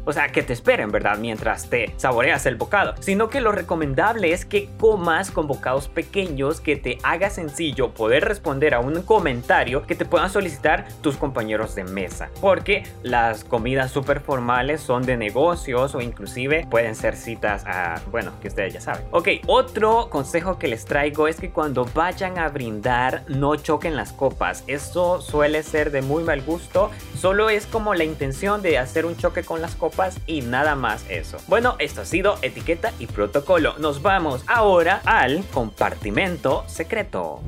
o 0.05 0.13
sea, 0.13 0.29
que 0.29 0.43
te 0.43 0.53
esperen, 0.53 0.91
¿verdad? 0.91 1.17
Mientras 1.17 1.69
te 1.69 1.93
saboreas 1.97 2.45
el 2.45 2.55
bocado, 2.55 2.95
sino 2.99 3.29
que 3.29 3.41
lo 3.41 3.51
recomendable 3.51 4.31
es 4.31 4.45
que 4.45 4.69
comas 4.79 5.31
con 5.31 5.47
bocados 5.47 5.87
pequeños 5.87 6.61
que 6.61 6.75
te 6.75 6.97
haga 7.03 7.29
sencillo 7.29 7.93
poder 7.93 8.25
responder 8.25 8.73
a 8.73 8.79
un 8.79 9.01
comentario 9.01 9.85
que 9.85 9.95
te 9.95 10.05
puedan 10.05 10.29
solicitar 10.29 10.87
tus 11.01 11.17
compañeros 11.17 11.75
de 11.75 11.83
mesa, 11.83 12.29
porque 12.41 12.83
las 13.03 13.43
comidas 13.43 13.91
súper 13.91 14.19
formales 14.19 14.81
son 14.81 15.03
de 15.03 15.17
negocios 15.17 15.95
o 15.95 16.01
inclusive 16.01 16.67
pueden 16.69 16.95
ser 16.95 17.15
citas 17.15 17.63
a, 17.65 18.01
bueno, 18.11 18.31
que 18.41 18.47
ustedes 18.47 18.73
ya 18.73 18.81
saben. 18.81 19.05
Ok, 19.11 19.29
otro 19.47 20.09
consejo 20.09 20.57
que 20.57 20.67
les 20.67 20.85
traigo 20.85 21.27
es 21.27 21.39
que 21.39 21.49
cuando 21.49 21.85
vayan 21.93 22.37
a 22.37 22.49
brindar 22.49 23.23
no 23.27 23.55
choquen 23.55 23.95
las 23.95 24.13
copas, 24.13 24.63
eso 24.67 25.21
suele 25.21 25.63
ser 25.63 25.91
de 25.91 26.01
muy 26.01 26.23
mal 26.23 26.41
gusto, 26.41 26.91
solo 27.15 27.48
es 27.49 27.65
como 27.65 27.93
la 27.93 28.03
intención 28.03 28.61
de 28.61 28.77
hacer 28.77 29.05
un 29.05 29.17
choque 29.17 29.43
con 29.43 29.61
las 29.61 29.75
copas 29.75 30.17
y 30.27 30.41
nada 30.41 30.75
más 30.75 31.05
eso. 31.09 31.37
Bueno, 31.47 31.75
esto 31.79 32.01
ha 32.01 32.05
sido 32.05 32.37
etiqueta 32.41 32.93
y 32.99 33.07
protocolo. 33.07 33.77
Nos 33.77 34.01
vamos 34.01 34.43
ahora 34.47 35.01
al 35.05 35.43
compartimento 35.53 36.63
secreto. 36.67 37.41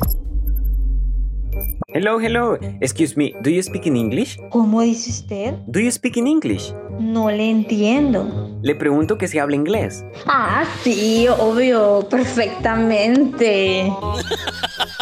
Hello, 1.94 2.22
hello. 2.22 2.58
Excuse 2.80 3.18
me, 3.18 3.34
do 3.42 3.50
you 3.50 3.62
speak 3.62 3.86
in 3.86 3.98
English? 3.98 4.38
¿Cómo 4.50 4.82
dice 4.82 5.10
usted? 5.10 5.56
Do 5.68 5.80
you 5.80 5.92
speak 5.92 6.16
in 6.16 6.26
English? 6.26 6.74
No 7.00 7.30
le 7.30 7.50
entiendo. 7.50 8.58
Le 8.62 8.76
pregunto 8.76 9.18
que 9.18 9.28
si 9.28 9.40
habla 9.40 9.56
inglés. 9.58 10.06
Ah, 10.26 10.64
sí, 10.84 11.28
obvio, 11.28 12.08
perfectamente. 12.10 13.92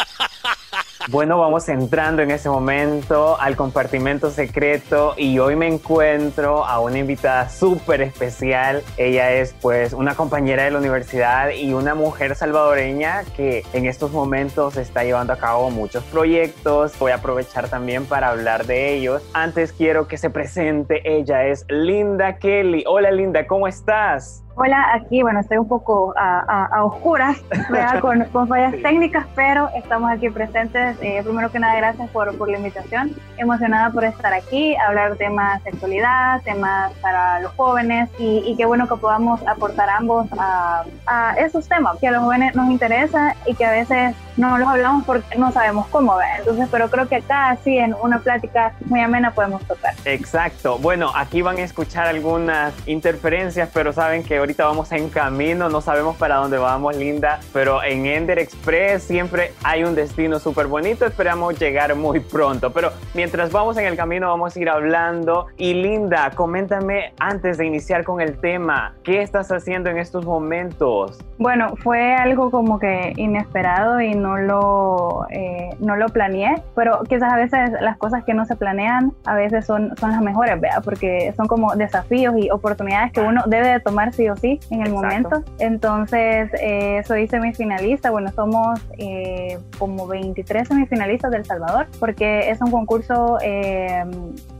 Bueno, 1.10 1.40
vamos 1.40 1.68
entrando 1.68 2.22
en 2.22 2.30
ese 2.30 2.48
momento 2.48 3.36
al 3.40 3.56
compartimento 3.56 4.30
secreto 4.30 5.14
y 5.16 5.40
hoy 5.40 5.56
me 5.56 5.66
encuentro 5.66 6.64
a 6.64 6.78
una 6.78 6.98
invitada 6.98 7.48
súper 7.48 8.00
especial. 8.00 8.84
Ella 8.96 9.32
es 9.32 9.52
pues 9.60 9.92
una 9.92 10.14
compañera 10.14 10.62
de 10.62 10.70
la 10.70 10.78
universidad 10.78 11.50
y 11.50 11.72
una 11.72 11.96
mujer 11.96 12.36
salvadoreña 12.36 13.24
que 13.36 13.64
en 13.72 13.86
estos 13.86 14.12
momentos 14.12 14.76
está 14.76 15.02
llevando 15.02 15.32
a 15.32 15.36
cabo 15.36 15.68
muchos 15.70 16.04
proyectos. 16.04 16.96
Voy 17.00 17.10
a 17.10 17.16
aprovechar 17.16 17.68
también 17.68 18.06
para 18.06 18.28
hablar 18.28 18.66
de 18.66 18.94
ellos. 18.94 19.20
Antes 19.32 19.72
quiero 19.72 20.06
que 20.06 20.16
se 20.16 20.30
presente. 20.30 21.02
Ella 21.04 21.44
es 21.44 21.66
Linda 21.68 22.36
Kelly. 22.36 22.84
Hola 22.86 23.10
Linda, 23.10 23.48
¿cómo 23.48 23.66
estás? 23.66 24.44
Hola, 24.62 24.92
aquí, 24.92 25.22
bueno, 25.22 25.40
estoy 25.40 25.56
un 25.56 25.68
poco 25.68 26.12
a, 26.18 26.84
oscuras, 26.84 27.38
con, 28.02 28.22
con, 28.26 28.46
fallas 28.46 28.74
técnicas, 28.82 29.26
pero 29.34 29.70
estamos 29.74 30.10
aquí 30.10 30.28
presentes. 30.28 30.98
Eh, 31.00 31.22
primero 31.24 31.50
que 31.50 31.58
nada, 31.58 31.74
gracias 31.76 32.10
por, 32.10 32.36
por, 32.36 32.50
la 32.50 32.58
invitación. 32.58 33.16
Emocionada 33.38 33.88
por 33.90 34.04
estar 34.04 34.34
aquí, 34.34 34.76
hablar 34.76 35.16
temas 35.16 35.64
de 35.64 35.70
sexualidad, 35.70 36.42
temas 36.42 36.92
para 37.00 37.40
los 37.40 37.52
jóvenes 37.52 38.10
y, 38.18 38.42
y 38.44 38.54
qué 38.54 38.66
bueno 38.66 38.86
que 38.86 38.96
podamos 38.96 39.40
aportar 39.48 39.88
ambos 39.88 40.26
a, 40.38 40.84
a, 41.06 41.36
esos 41.38 41.66
temas 41.66 41.98
que 41.98 42.08
a 42.08 42.10
los 42.10 42.22
jóvenes 42.22 42.54
nos 42.54 42.68
interesa 42.70 43.34
y 43.46 43.54
que 43.54 43.64
a 43.64 43.70
veces 43.70 44.14
no 44.40 44.56
los 44.56 44.68
hablamos 44.68 45.04
porque 45.04 45.36
no 45.38 45.52
sabemos 45.52 45.86
cómo. 45.88 46.16
Entonces, 46.38 46.66
pero 46.70 46.88
creo 46.90 47.06
que 47.08 47.16
acá, 47.16 47.50
así 47.50 47.76
en 47.76 47.94
una 48.02 48.20
plática 48.20 48.72
muy 48.86 49.00
amena, 49.00 49.32
podemos 49.32 49.62
tocar. 49.66 49.94
Exacto. 50.06 50.78
Bueno, 50.78 51.12
aquí 51.14 51.42
van 51.42 51.58
a 51.58 51.62
escuchar 51.62 52.06
algunas 52.06 52.72
interferencias, 52.88 53.68
pero 53.72 53.92
saben 53.92 54.24
que 54.24 54.38
ahorita 54.38 54.64
vamos 54.64 54.90
en 54.92 55.10
camino, 55.10 55.68
no 55.68 55.82
sabemos 55.82 56.16
para 56.16 56.36
dónde 56.36 56.56
vamos, 56.56 56.96
Linda, 56.96 57.40
pero 57.52 57.82
en 57.82 58.06
Ender 58.06 58.38
Express 58.38 59.02
siempre 59.02 59.52
hay 59.62 59.84
un 59.84 59.94
destino 59.94 60.38
súper 60.38 60.66
bonito, 60.66 61.04
esperamos 61.04 61.58
llegar 61.58 61.94
muy 61.94 62.20
pronto, 62.20 62.72
pero 62.72 62.92
mientras 63.12 63.52
vamos 63.52 63.76
en 63.76 63.84
el 63.84 63.96
camino 63.96 64.28
vamos 64.28 64.56
a 64.56 64.60
ir 64.60 64.70
hablando 64.70 65.48
y 65.58 65.74
Linda, 65.74 66.30
coméntame 66.34 67.12
antes 67.18 67.58
de 67.58 67.66
iniciar 67.66 68.04
con 68.04 68.20
el 68.20 68.40
tema, 68.40 68.94
¿qué 69.04 69.20
estás 69.20 69.52
haciendo 69.52 69.90
en 69.90 69.98
estos 69.98 70.24
momentos? 70.24 71.18
Bueno, 71.38 71.74
fue 71.82 72.14
algo 72.14 72.50
como 72.50 72.78
que 72.78 73.12
inesperado 73.16 74.00
y 74.00 74.14
no 74.14 74.29
lo, 74.36 75.26
eh, 75.30 75.70
no 75.80 75.96
lo 75.96 76.08
planeé, 76.08 76.62
pero 76.74 77.02
quizás 77.08 77.32
a 77.32 77.36
veces 77.36 77.70
las 77.80 77.96
cosas 77.96 78.24
que 78.24 78.34
no 78.34 78.44
se 78.44 78.56
planean 78.56 79.12
a 79.24 79.34
veces 79.34 79.66
son, 79.66 79.96
son 79.96 80.12
las 80.12 80.20
mejores, 80.20 80.60
¿vea? 80.60 80.80
porque 80.82 81.32
son 81.36 81.46
como 81.46 81.74
desafíos 81.74 82.34
y 82.38 82.50
oportunidades 82.50 83.12
que 83.12 83.20
uno 83.20 83.42
debe 83.46 83.68
de 83.68 83.80
tomar 83.80 84.12
sí 84.12 84.28
o 84.28 84.36
sí 84.36 84.60
en 84.70 84.86
el 84.86 84.92
momento. 84.92 85.42
Entonces, 85.58 86.50
eh, 86.60 87.02
soy 87.06 87.28
semifinalista. 87.28 88.10
Bueno, 88.10 88.30
somos 88.32 88.80
eh, 88.98 89.58
como 89.78 90.06
23 90.06 90.68
semifinalistas 90.68 91.30
del 91.30 91.44
Salvador, 91.44 91.86
porque 91.98 92.50
es 92.50 92.60
un 92.60 92.70
concurso 92.70 93.38
eh, 93.42 94.04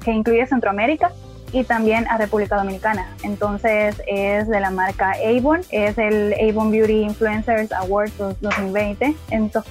que 0.05 0.12
incluye 0.12 0.47
Centroamérica 0.47 1.11
y 1.52 1.64
también 1.64 2.07
a 2.09 2.16
República 2.19 2.57
Dominicana. 2.57 3.09
Entonces 3.23 4.02
es 4.07 4.49
de 4.49 4.61
la 4.61 4.71
marca 4.71 5.12
Avon, 5.12 5.61
es 5.71 5.99
el 5.99 6.35
Avon 6.35 6.71
Beauty 6.71 7.02
Influencers 7.02 7.73
Awards 7.73 8.16
2020. 8.19 9.14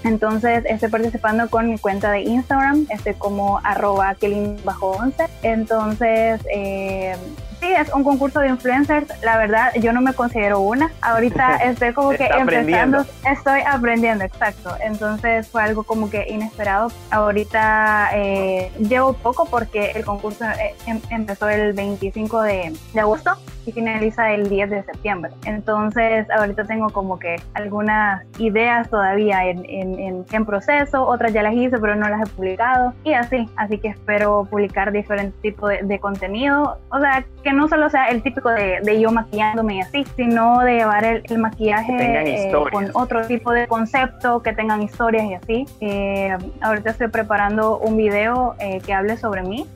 Entonces 0.03 0.63
estoy 0.65 0.89
participando 0.89 1.49
con 1.49 1.69
mi 1.69 1.77
cuenta 1.77 2.11
de 2.11 2.21
Instagram, 2.21 2.87
estoy 2.89 3.13
como 3.13 3.59
arroba 3.63 4.15
bajo 4.63 4.91
11. 4.91 5.25
Entonces 5.43 6.41
eh, 6.53 7.15
Sí, 7.59 7.67
es 7.73 7.91
un 7.93 8.03
concurso 8.03 8.39
de 8.39 8.49
influencers. 8.49 9.07
La 9.21 9.37
verdad, 9.37 9.73
yo 9.75 9.91
no 9.91 10.01
me 10.01 10.13
considero 10.13 10.61
una. 10.61 10.91
Ahorita 11.01 11.55
estoy 11.63 11.93
como 11.93 12.11
que 12.11 12.25
empezando. 12.25 13.05
Estoy 13.29 13.61
aprendiendo, 13.61 14.23
exacto. 14.23 14.75
Entonces 14.81 15.47
fue 15.47 15.63
algo 15.63 15.83
como 15.83 16.09
que 16.09 16.25
inesperado. 16.29 16.91
Ahorita 17.11 18.11
eh, 18.13 18.71
llevo 18.79 19.13
poco 19.13 19.45
porque 19.45 19.91
el 19.91 20.05
concurso 20.05 20.45
eh, 20.45 20.75
em, 20.85 21.01
empezó 21.09 21.49
el 21.49 21.73
25 21.73 22.41
de, 22.41 22.73
de 22.93 22.99
agosto 22.99 23.37
y 23.65 23.71
finaliza 23.71 24.31
el 24.31 24.49
10 24.49 24.69
de 24.69 24.83
septiembre. 24.83 25.31
Entonces, 25.45 26.27
ahorita 26.29 26.65
tengo 26.65 26.89
como 26.89 27.19
que 27.19 27.35
algunas 27.53 28.23
ideas 28.37 28.89
todavía 28.89 29.45
en, 29.45 29.65
en, 29.65 30.25
en, 30.31 30.45
proceso, 30.45 31.05
otras 31.05 31.33
ya 31.33 31.43
las 31.43 31.53
hice, 31.53 31.77
pero 31.77 31.95
no 31.95 32.09
las 32.09 32.21
he 32.21 32.31
publicado 32.33 32.93
y 33.03 33.13
así. 33.13 33.47
Así 33.55 33.77
que 33.77 33.89
espero 33.89 34.47
publicar 34.49 34.91
diferentes 34.91 35.39
tipos 35.41 35.69
de, 35.69 35.81
de 35.83 35.99
contenido. 35.99 36.77
O 36.89 36.99
sea, 36.99 37.25
que 37.43 37.53
no 37.53 37.67
solo 37.67 37.89
sea 37.89 38.09
el 38.09 38.21
típico 38.21 38.49
de, 38.49 38.79
de 38.83 38.99
yo 38.99 39.11
maquillándome 39.11 39.75
y 39.75 39.81
así, 39.81 40.05
sino 40.15 40.59
de 40.61 40.77
llevar 40.77 41.03
el, 41.05 41.23
el 41.25 41.37
maquillaje 41.37 42.47
eh, 42.47 42.51
con 42.71 42.89
otro 42.93 43.25
tipo 43.27 43.51
de 43.51 43.67
concepto, 43.67 44.41
que 44.41 44.53
tengan 44.53 44.81
historias 44.81 45.25
y 45.25 45.33
así. 45.33 45.65
Eh, 45.81 46.37
ahorita 46.61 46.91
estoy 46.91 47.07
preparando 47.07 47.77
un 47.79 47.97
video 47.97 48.55
eh, 48.59 48.79
que 48.85 48.93
hable 48.93 49.17
sobre 49.17 49.43
mí, 49.43 49.67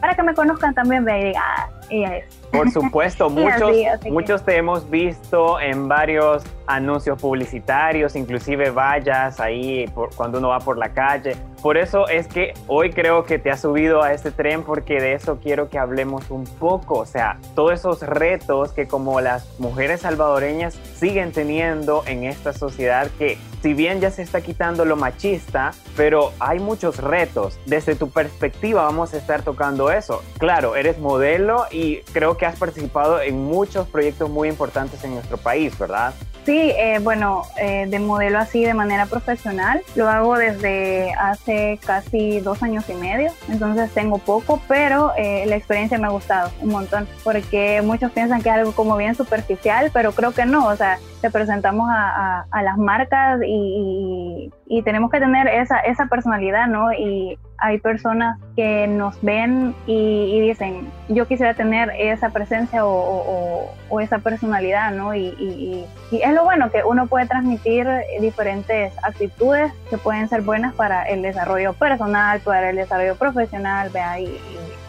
para 0.00 0.14
que 0.14 0.22
me 0.22 0.34
conozcan 0.34 0.74
también, 0.74 1.04
vea 1.04 1.18
y 1.18 1.24
diga, 1.24 1.42
ah, 1.44 1.68
ella 1.90 2.16
es. 2.18 2.39
Por 2.50 2.70
supuesto, 2.70 3.30
muchos, 3.30 3.70
muchos 4.10 4.44
te 4.44 4.56
hemos 4.56 4.88
visto 4.90 5.60
en 5.60 5.88
varios 5.88 6.44
anuncios 6.66 7.20
publicitarios, 7.20 8.16
inclusive 8.16 8.70
vallas 8.70 9.40
ahí 9.40 9.86
por, 9.94 10.14
cuando 10.14 10.38
uno 10.38 10.48
va 10.48 10.58
por 10.58 10.78
la 10.78 10.92
calle. 10.92 11.36
Por 11.62 11.76
eso 11.76 12.08
es 12.08 12.26
que 12.26 12.54
hoy 12.68 12.90
creo 12.90 13.24
que 13.24 13.38
te 13.38 13.50
has 13.50 13.60
subido 13.60 14.02
a 14.02 14.14
este 14.14 14.30
tren 14.30 14.62
porque 14.62 15.00
de 15.00 15.12
eso 15.12 15.38
quiero 15.42 15.68
que 15.68 15.78
hablemos 15.78 16.30
un 16.30 16.44
poco. 16.44 16.98
O 16.98 17.06
sea, 17.06 17.38
todos 17.54 17.72
esos 17.72 18.00
retos 18.00 18.72
que 18.72 18.88
como 18.88 19.20
las 19.20 19.46
mujeres 19.58 20.00
salvadoreñas 20.00 20.78
siguen 20.96 21.32
teniendo 21.32 22.02
en 22.06 22.24
esta 22.24 22.54
sociedad 22.54 23.08
que 23.18 23.36
si 23.62 23.74
bien 23.74 24.00
ya 24.00 24.10
se 24.10 24.22
está 24.22 24.40
quitando 24.40 24.86
lo 24.86 24.96
machista, 24.96 25.72
pero 25.96 26.32
hay 26.40 26.60
muchos 26.60 26.96
retos. 26.96 27.58
Desde 27.66 27.94
tu 27.94 28.10
perspectiva 28.10 28.84
vamos 28.84 29.12
a 29.12 29.18
estar 29.18 29.42
tocando 29.42 29.90
eso. 29.90 30.22
Claro, 30.38 30.76
eres 30.76 30.98
modelo 30.98 31.66
y 31.70 31.98
creo 32.12 32.38
que 32.38 32.46
has 32.46 32.56
participado 32.56 33.20
en 33.20 33.38
muchos 33.44 33.86
proyectos 33.88 34.30
muy 34.30 34.48
importantes 34.48 35.04
en 35.04 35.12
nuestro 35.12 35.36
país, 35.36 35.78
¿verdad? 35.78 36.14
Sí, 36.46 36.72
eh, 36.76 36.98
bueno, 37.02 37.42
eh, 37.58 37.86
de 37.86 37.98
modelo 37.98 38.38
así 38.38 38.64
de 38.64 38.72
manera 38.72 39.06
profesional. 39.06 39.82
Lo 39.94 40.08
hago 40.08 40.38
desde 40.38 41.12
hace 41.12 41.49
casi 41.84 42.40
dos 42.40 42.62
años 42.62 42.84
y 42.88 42.94
medio, 42.94 43.32
entonces 43.48 43.90
tengo 43.92 44.18
poco, 44.18 44.60
pero 44.68 45.12
eh, 45.16 45.44
la 45.46 45.56
experiencia 45.56 45.98
me 45.98 46.06
ha 46.06 46.10
gustado 46.10 46.50
un 46.60 46.70
montón, 46.70 47.08
porque 47.24 47.82
muchos 47.82 48.10
piensan 48.12 48.42
que 48.42 48.48
es 48.48 48.54
algo 48.54 48.72
como 48.72 48.96
bien 48.96 49.14
superficial, 49.14 49.90
pero 49.92 50.12
creo 50.12 50.32
que 50.32 50.46
no, 50.46 50.66
o 50.66 50.76
sea, 50.76 50.98
representamos 51.22 51.88
a, 51.90 52.46
a, 52.50 52.62
las 52.62 52.78
marcas 52.78 53.40
y, 53.44 54.50
y, 54.66 54.82
tenemos 54.82 55.10
que 55.10 55.18
tener 55.18 55.46
esa, 55.48 55.78
esa 55.80 56.06
personalidad, 56.06 56.66
¿no? 56.66 56.92
Y 56.92 57.38
hay 57.58 57.78
personas 57.78 58.38
que 58.56 58.86
nos 58.86 59.20
ven 59.22 59.74
y, 59.86 60.40
dicen, 60.40 60.90
yo 61.08 61.26
quisiera 61.26 61.54
tener 61.54 61.90
esa 61.98 62.30
presencia 62.30 62.86
o, 62.86 63.70
o, 63.90 64.00
esa 64.00 64.18
personalidad, 64.18 64.92
¿no? 64.92 65.14
Y, 65.14 65.84
es 66.10 66.32
lo 66.32 66.44
bueno 66.44 66.70
que 66.70 66.82
uno 66.84 67.06
puede 67.06 67.26
transmitir 67.26 67.86
diferentes 68.20 68.92
actitudes 69.02 69.72
que 69.90 69.98
pueden 69.98 70.28
ser 70.28 70.42
buenas 70.42 70.74
para 70.74 71.02
el 71.04 71.22
desarrollo 71.22 71.72
personal, 71.74 72.40
para 72.40 72.70
el 72.70 72.76
desarrollo 72.76 73.16
profesional, 73.16 73.90
vea, 73.90 74.18
y, 74.18 74.24
y 74.24 74.40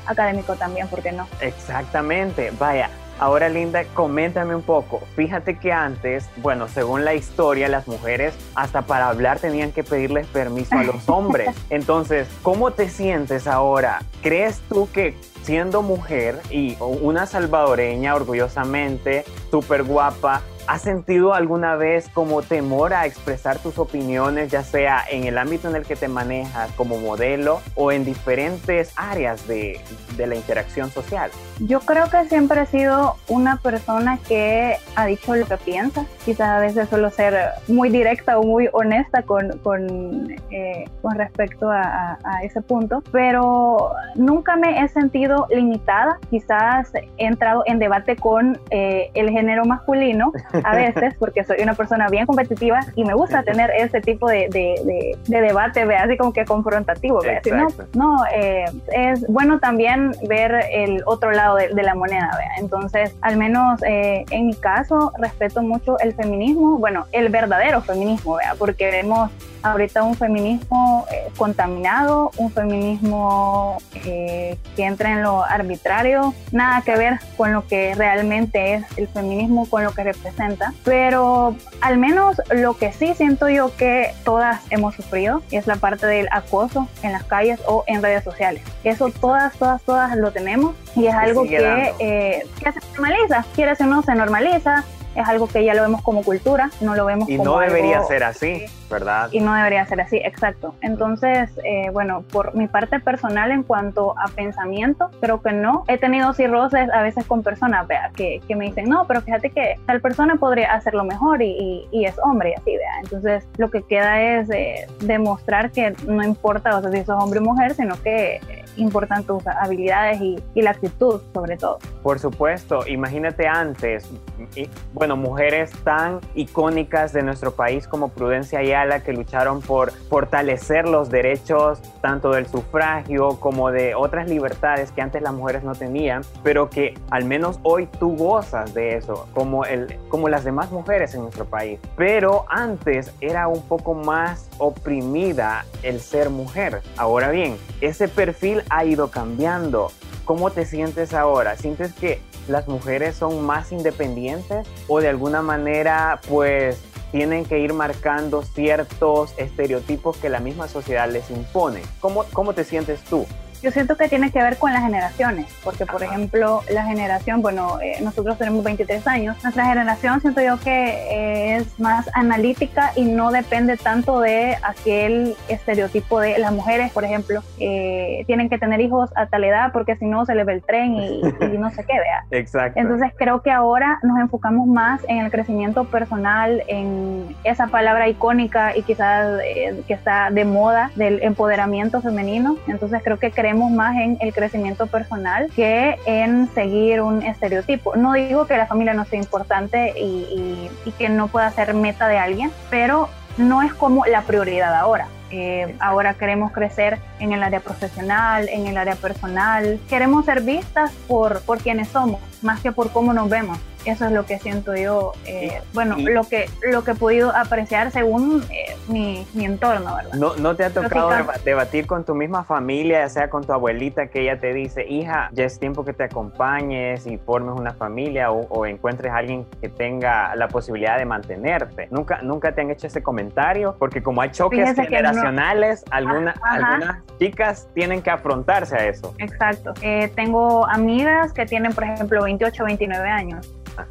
académico 0.05 0.55
también, 0.55 0.87
¿por 0.87 1.01
qué 1.01 1.11
no? 1.11 1.27
Exactamente, 1.41 2.51
vaya. 2.57 2.89
Ahora, 3.21 3.49
Linda, 3.49 3.83
coméntame 3.93 4.55
un 4.55 4.63
poco. 4.63 4.99
Fíjate 5.15 5.59
que 5.59 5.71
antes, 5.71 6.27
bueno, 6.37 6.67
según 6.67 7.05
la 7.05 7.13
historia, 7.13 7.67
las 7.67 7.87
mujeres 7.87 8.33
hasta 8.55 8.81
para 8.81 9.09
hablar 9.09 9.37
tenían 9.37 9.71
que 9.71 9.83
pedirles 9.83 10.25
permiso 10.25 10.75
a 10.75 10.83
los 10.83 11.07
hombres. 11.07 11.55
Entonces, 11.69 12.27
¿cómo 12.41 12.71
te 12.71 12.89
sientes 12.89 13.45
ahora? 13.45 13.99
¿Crees 14.23 14.59
tú 14.67 14.89
que 14.91 15.15
siendo 15.43 15.83
mujer 15.83 16.41
y 16.49 16.75
una 16.79 17.27
salvadoreña 17.27 18.15
orgullosamente, 18.15 19.23
súper 19.51 19.83
guapa, 19.83 20.41
¿Has 20.71 20.83
sentido 20.83 21.33
alguna 21.33 21.75
vez 21.75 22.07
como 22.07 22.43
temor 22.43 22.93
a 22.93 23.05
expresar 23.05 23.59
tus 23.59 23.77
opiniones, 23.77 24.51
ya 24.51 24.63
sea 24.63 25.03
en 25.11 25.25
el 25.25 25.37
ámbito 25.37 25.67
en 25.67 25.75
el 25.75 25.85
que 25.85 25.97
te 25.97 26.07
manejas 26.07 26.71
como 26.77 26.97
modelo 26.97 27.59
o 27.75 27.91
en 27.91 28.05
diferentes 28.05 28.93
áreas 28.95 29.45
de, 29.49 29.81
de, 30.15 30.27
la 30.27 30.35
interacción 30.35 30.89
social? 30.89 31.29
Yo 31.59 31.81
creo 31.81 32.09
que 32.09 32.23
siempre 32.29 32.61
he 32.61 32.65
sido 32.67 33.17
una 33.27 33.57
persona 33.57 34.17
que 34.25 34.77
ha 34.95 35.05
dicho 35.07 35.35
lo 35.35 35.45
que 35.45 35.57
piensa. 35.57 36.05
Quizás 36.23 36.47
a 36.47 36.59
veces 36.59 36.87
suelo 36.87 37.09
ser 37.09 37.49
muy 37.67 37.89
directa 37.89 38.39
o 38.39 38.43
muy 38.43 38.69
honesta 38.71 39.23
con, 39.23 39.57
con, 39.57 40.31
eh, 40.51 40.85
con 41.01 41.17
respecto 41.17 41.69
a, 41.69 42.17
a, 42.23 42.43
ese 42.43 42.61
punto, 42.61 43.03
pero 43.11 43.91
nunca 44.15 44.55
me 44.55 44.81
he 44.81 44.87
sentido 44.87 45.47
limitada. 45.49 46.17
Quizás 46.29 46.93
he 46.95 47.25
entrado 47.25 47.63
en 47.65 47.77
debate 47.77 48.15
con 48.15 48.57
eh, 48.69 49.11
el 49.15 49.31
género 49.31 49.65
masculino 49.65 50.31
a 50.63 50.75
veces, 50.75 51.15
porque 51.19 51.43
soy 51.43 51.57
una 51.61 51.73
persona 51.73 52.07
bien 52.09 52.25
competitiva 52.25 52.81
y 52.95 53.03
me 53.03 53.13
gusta 53.13 53.43
tener 53.43 53.69
ese 53.71 54.01
tipo 54.01 54.27
de, 54.27 54.47
de, 54.49 55.15
de, 55.27 55.41
debate, 55.41 55.81
así 55.95 56.17
como 56.17 56.33
que 56.33 56.45
confrontativo. 56.45 57.21
No, 57.53 57.67
no 57.93 58.25
eh, 58.33 58.65
es 58.93 59.25
bueno 59.27 59.59
también 59.59 60.11
ver 60.27 60.65
el 60.71 61.03
otro 61.05 61.31
lado 61.31 61.55
de, 61.55 61.81
la 61.81 61.95
moneda. 61.95 62.29
¿vea? 62.37 62.51
Entonces, 62.59 63.15
al 63.21 63.37
menos 63.37 63.81
eh, 63.83 64.25
en 64.29 64.47
mi 64.47 64.53
caso, 64.53 65.11
respeto 65.17 65.61
mucho 65.61 65.97
el 65.99 66.13
feminismo, 66.13 66.77
bueno, 66.77 67.05
el 67.11 67.29
verdadero 67.29 67.81
feminismo, 67.81 68.35
¿vea? 68.35 68.55
porque 68.57 68.91
vemos 68.91 69.31
ahorita 69.63 70.03
un 70.03 70.15
feminismo 70.15 71.05
eh, 71.11 71.29
contaminado, 71.37 72.31
un 72.37 72.51
feminismo 72.51 73.77
eh, 74.05 74.57
que 74.75 74.83
entra 74.83 75.11
en 75.11 75.23
lo 75.23 75.43
arbitrario, 75.43 76.33
nada 76.51 76.81
que 76.81 76.95
ver 76.95 77.19
con 77.37 77.53
lo 77.53 77.67
que 77.67 77.93
realmente 77.95 78.75
es 78.75 78.85
el 78.97 79.07
feminismo, 79.07 79.69
con 79.69 79.83
lo 79.83 79.91
que 79.91 80.03
representa, 80.03 80.73
pero 80.83 81.55
al 81.81 81.97
menos 81.97 82.41
lo 82.51 82.77
que 82.77 82.91
sí 82.91 83.13
siento 83.15 83.49
yo 83.49 83.75
que 83.75 84.13
todas 84.23 84.61
hemos 84.69 84.95
sufrido 84.95 85.41
es 85.51 85.67
la 85.67 85.75
parte 85.75 86.07
del 86.07 86.27
acoso 86.31 86.87
en 87.03 87.11
las 87.11 87.23
calles 87.23 87.59
o 87.67 87.83
en 87.87 88.01
redes 88.01 88.23
sociales. 88.23 88.63
Eso 88.83 89.09
todas, 89.09 89.53
todas, 89.53 89.81
todas 89.83 90.15
lo 90.17 90.31
tenemos 90.31 90.75
y 90.95 91.07
es 91.07 91.13
algo 91.13 91.43
que, 91.43 91.93
eh, 91.99 92.45
que 92.63 92.71
se 92.71 92.79
normaliza, 92.93 93.45
quiere 93.55 93.71
o 93.79 93.85
no, 93.85 94.01
se 94.03 94.15
normaliza, 94.15 94.83
es 95.15 95.27
algo 95.27 95.47
que 95.47 95.63
ya 95.63 95.73
lo 95.73 95.81
vemos 95.81 96.01
como 96.01 96.23
cultura, 96.23 96.69
no 96.81 96.95
lo 96.95 97.05
vemos 97.05 97.29
y 97.29 97.37
como 97.37 97.51
no 97.51 97.59
debería 97.59 97.97
algo- 97.97 98.07
ser 98.07 98.23
así, 98.23 98.65
¿verdad? 98.89 99.29
y 99.31 99.39
no 99.39 99.53
debería 99.53 99.85
ser 99.85 100.01
así, 100.01 100.17
exacto. 100.17 100.73
Entonces, 100.81 101.49
eh, 101.63 101.89
bueno, 101.91 102.23
por 102.31 102.55
mi 102.55 102.67
parte 102.67 102.99
personal 102.99 103.51
en 103.51 103.63
cuanto 103.63 104.15
a 104.17 104.27
pensamiento, 104.29 105.09
creo 105.19 105.41
que 105.41 105.51
no. 105.51 105.83
He 105.87 105.97
tenido 105.97 106.33
sí 106.33 106.47
roces 106.47 106.89
a 106.93 107.01
veces 107.01 107.25
con 107.25 107.43
personas, 107.43 107.87
vea, 107.87 108.11
que, 108.15 108.41
que 108.47 108.55
me 108.55 108.65
dicen, 108.65 108.87
no, 108.89 109.05
pero 109.07 109.21
fíjate 109.21 109.49
que 109.49 109.75
tal 109.85 110.01
persona 110.01 110.35
podría 110.35 110.73
hacerlo 110.73 111.03
mejor 111.03 111.41
y, 111.41 111.49
y- 111.51 111.87
y 111.91 112.05
es 112.05 112.15
hombre 112.23 112.51
y 112.51 112.53
así, 112.59 112.77
vea. 112.77 112.99
Entonces, 113.03 113.47
lo 113.57 113.69
que 113.69 113.81
queda 113.83 114.21
es 114.21 114.49
eh, 114.49 114.87
demostrar 115.01 115.71
que 115.71 115.93
no 116.07 116.23
importa, 116.23 116.77
o 116.77 116.81
sea, 116.81 116.91
si 116.91 117.03
sos 117.03 117.21
hombre 117.21 117.39
o 117.39 117.43
mujer, 117.43 117.73
sino 117.73 118.01
que 118.01 118.39
importan 118.77 119.23
tus 119.23 119.45
habilidades 119.47 120.21
y, 120.21 120.39
y 120.53 120.61
la 120.61 120.71
actitud, 120.71 121.21
sobre 121.33 121.57
todo. 121.57 121.79
Por 122.03 122.19
supuesto, 122.19 122.87
imagínate 122.87 123.47
antes, 123.47 124.09
y, 124.55 124.69
bueno, 124.93 125.15
mujeres 125.15 125.71
tan 125.83 126.19
icónicas 126.35 127.13
de 127.13 127.23
nuestro 127.23 127.53
país 127.53 127.87
como 127.87 128.09
Prudencia 128.09 128.59
Ayala 128.59 129.01
que 129.01 129.13
lucharon 129.13 129.61
por 129.61 129.91
fortalecer 129.91 130.87
los 130.87 131.09
derechos 131.09 131.79
tanto 132.01 132.31
del 132.31 132.47
sufragio 132.47 133.39
como 133.39 133.71
de 133.71 133.95
otras 133.95 134.27
libertades 134.27 134.91
que 134.91 135.01
antes 135.01 135.21
las 135.21 135.33
mujeres 135.33 135.63
no 135.63 135.75
tenían, 135.75 136.23
pero 136.43 136.69
que 136.69 136.95
al 137.09 137.25
menos 137.25 137.59
hoy 137.63 137.87
tú 137.99 138.15
gozas 138.15 138.73
de 138.73 138.97
eso, 138.97 139.27
como, 139.33 139.65
el, 139.65 139.97
como 140.09 140.29
las 140.29 140.43
demás 140.43 140.71
mujeres 140.71 141.13
en 141.13 141.21
nuestro 141.21 141.45
país. 141.45 141.79
Pero 141.95 142.45
antes 142.49 143.13
era 143.21 143.47
un 143.47 143.61
poco 143.63 143.93
más 143.93 144.49
oprimida 144.57 145.65
el 145.83 145.99
ser 145.99 146.29
mujer. 146.29 146.81
Ahora 146.97 147.31
bien, 147.31 147.57
ese 147.81 148.07
perfil 148.07 148.60
ha 148.69 148.85
ido 148.85 149.11
cambiando. 149.11 149.91
¿Cómo 150.25 150.51
te 150.51 150.65
sientes 150.65 151.13
ahora? 151.13 151.57
¿Sientes 151.57 151.93
que 151.93 152.21
las 152.47 152.67
mujeres 152.67 153.15
son 153.15 153.45
más 153.45 153.71
independientes 153.71 154.67
o 154.87 154.99
de 154.99 155.09
alguna 155.09 155.41
manera 155.41 156.19
pues 156.27 156.79
tienen 157.11 157.45
que 157.45 157.59
ir 157.59 157.73
marcando 157.73 158.41
ciertos 158.43 159.33
estereotipos 159.37 160.17
que 160.17 160.29
la 160.29 160.39
misma 160.39 160.67
sociedad 160.67 161.09
les 161.09 161.29
impone? 161.29 161.81
¿Cómo, 161.99 162.25
cómo 162.33 162.53
te 162.53 162.63
sientes 162.63 163.01
tú? 163.01 163.25
Yo 163.61 163.71
siento 163.71 163.95
que 163.95 164.07
tiene 164.07 164.31
que 164.31 164.41
ver 164.41 164.57
con 164.57 164.73
las 164.73 164.81
generaciones, 164.81 165.47
porque 165.63 165.85
por 165.85 166.03
ejemplo 166.03 166.61
la 166.71 166.83
generación, 166.85 167.41
bueno, 167.41 167.79
eh, 167.81 167.97
nosotros 168.01 168.37
tenemos 168.37 168.63
23 168.63 169.05
años, 169.07 169.37
nuestra 169.43 169.65
generación 169.65 170.19
siento 170.19 170.41
yo 170.41 170.59
que 170.59 170.71
eh, 170.71 171.55
es 171.57 171.79
más 171.79 172.09
analítica 172.13 172.91
y 172.95 173.05
no 173.05 173.31
depende 173.31 173.77
tanto 173.77 174.19
de 174.19 174.57
aquel 174.63 175.35
estereotipo 175.47 176.19
de 176.19 176.39
las 176.39 176.51
mujeres, 176.51 176.91
por 176.91 177.03
ejemplo, 177.03 177.43
eh, 177.59 178.23
tienen 178.27 178.49
que 178.49 178.57
tener 178.57 178.81
hijos 178.81 179.11
a 179.15 179.27
tal 179.27 179.43
edad 179.43 179.71
porque 179.71 179.95
si 179.95 180.05
no 180.05 180.25
se 180.25 180.33
les 180.33 180.45
ve 180.45 180.53
el 180.53 180.63
tren 180.63 180.95
y, 180.95 181.21
y 181.21 181.57
no 181.57 181.69
sé 181.71 181.85
qué, 181.85 181.93
vea. 181.93 182.25
Exacto. 182.31 182.79
Entonces 182.79 183.11
creo 183.17 183.41
que 183.41 183.51
ahora 183.51 183.99
nos 184.03 184.19
enfocamos 184.19 184.67
más 184.67 185.01
en 185.07 185.19
el 185.19 185.31
crecimiento 185.31 185.85
personal, 185.85 186.63
en 186.67 187.35
esa 187.43 187.67
palabra 187.67 188.07
icónica 188.07 188.75
y 188.75 188.83
quizás 188.83 189.39
eh, 189.43 189.83
que 189.87 189.93
está 189.93 190.31
de 190.31 190.45
moda 190.45 190.91
del 190.95 191.21
empoderamiento 191.21 192.01
femenino. 192.01 192.57
Entonces 192.67 193.01
creo 193.03 193.19
que 193.19 193.31
creemos 193.31 193.50
más 193.53 193.95
en 193.97 194.17
el 194.21 194.33
crecimiento 194.33 194.87
personal 194.87 195.49
que 195.55 195.97
en 196.05 196.49
seguir 196.53 197.01
un 197.01 197.21
estereotipo. 197.23 197.95
No 197.95 198.13
digo 198.13 198.45
que 198.47 198.57
la 198.57 198.67
familia 198.67 198.93
no 198.93 199.05
sea 199.05 199.19
importante 199.19 199.93
y, 199.97 200.01
y- 200.03 200.71
y 200.85 200.91
que 200.91 201.09
no 201.09 201.27
pueda 201.27 201.49
ser 201.51 201.73
meta 201.73 202.07
de 202.07 202.17
alguien, 202.17 202.51
pero 202.69 203.09
no 203.37 203.61
es 203.61 203.73
como 203.73 204.05
la 204.05 204.21
prioridad 204.23 204.75
ahora. 204.75 205.07
Eh, 205.31 205.75
ahora 205.79 206.13
queremos 206.15 206.51
crecer 206.51 206.99
en 207.21 207.31
el 207.33 207.43
área 207.43 207.59
profesional, 207.61 208.49
en 208.49 208.67
el 208.67 208.77
área 208.77 208.95
personal. 208.95 209.79
Queremos 209.87 210.25
ser 210.25 210.41
vistas 210.41 210.91
por, 211.07 211.41
por 211.43 211.59
quienes 211.59 211.87
somos, 211.89 212.19
más 212.41 212.59
que 212.61 212.71
por 212.71 212.91
cómo 212.91 213.13
nos 213.13 213.29
vemos. 213.29 213.57
Eso 213.83 214.05
es 214.05 214.11
lo 214.11 214.27
que 214.27 214.37
siento 214.37 214.75
yo, 214.75 215.13
eh, 215.25 215.59
bueno, 215.73 215.97
y- 215.97 216.03
lo 216.03 216.23
que, 216.25 216.47
lo 216.61 216.83
que 216.83 216.91
he 216.91 216.95
podido 216.95 217.35
apreciar 217.35 217.89
según 217.89 218.43
eh, 218.51 218.75
mi, 218.87 219.25
mi 219.33 219.45
entorno, 219.45 219.95
¿verdad? 219.95 220.13
¿No, 220.13 220.35
¿No 220.35 220.55
te 220.55 220.65
ha 220.65 220.69
tocado 220.69 221.09
debatir 221.43 221.87
con 221.87 222.03
tu 222.05 222.13
misma 222.13 222.43
familia, 222.43 222.99
ya 222.99 223.09
sea 223.09 223.29
con 223.31 223.43
tu 223.43 223.53
abuelita, 223.53 224.05
que 224.05 224.21
ella 224.21 224.39
te 224.39 224.53
dice, 224.53 224.85
hija, 224.87 225.29
ya 225.33 225.45
es 225.45 225.57
tiempo 225.59 225.83
que 225.83 225.93
te 225.93 226.03
acompañes 226.03 227.07
y 227.07 227.17
formes 227.17 227.55
una 227.59 227.73
familia 227.73 228.31
o, 228.31 228.41
o 228.49 228.67
encuentres 228.67 229.11
a 229.11 229.17
alguien 229.17 229.47
que 229.59 229.67
tenga 229.69 230.35
la 230.35 230.47
posibilidad 230.47 230.99
de 230.99 231.05
mantenerte? 231.05 231.87
¿Nunca, 231.89 232.21
¿Nunca 232.21 232.53
te 232.53 232.61
han 232.61 232.69
hecho 232.69 232.85
ese 232.85 233.01
comentario? 233.01 233.75
Porque 233.79 234.03
como 234.03 234.21
hay 234.21 234.29
choques 234.29 234.59
Fíjese 234.59 234.83
no. 234.83 234.87
generacionales, 234.89 235.83
alguna- 235.89 236.35
Ajá. 236.43 236.55
algunas 236.73 236.97
chicas 237.21 237.67
tienen 237.75 238.01
que 238.01 238.09
afrontarse 238.09 238.75
a 238.75 238.87
eso. 238.87 239.13
Exacto. 239.19 239.73
Eh, 239.83 240.11
tengo 240.15 240.65
amigas 240.67 241.33
que 241.33 241.45
tienen, 241.45 241.71
por 241.71 241.83
ejemplo, 241.83 242.23
28 242.23 242.63
o 242.63 242.65
29 242.65 243.09
años. 243.09 243.47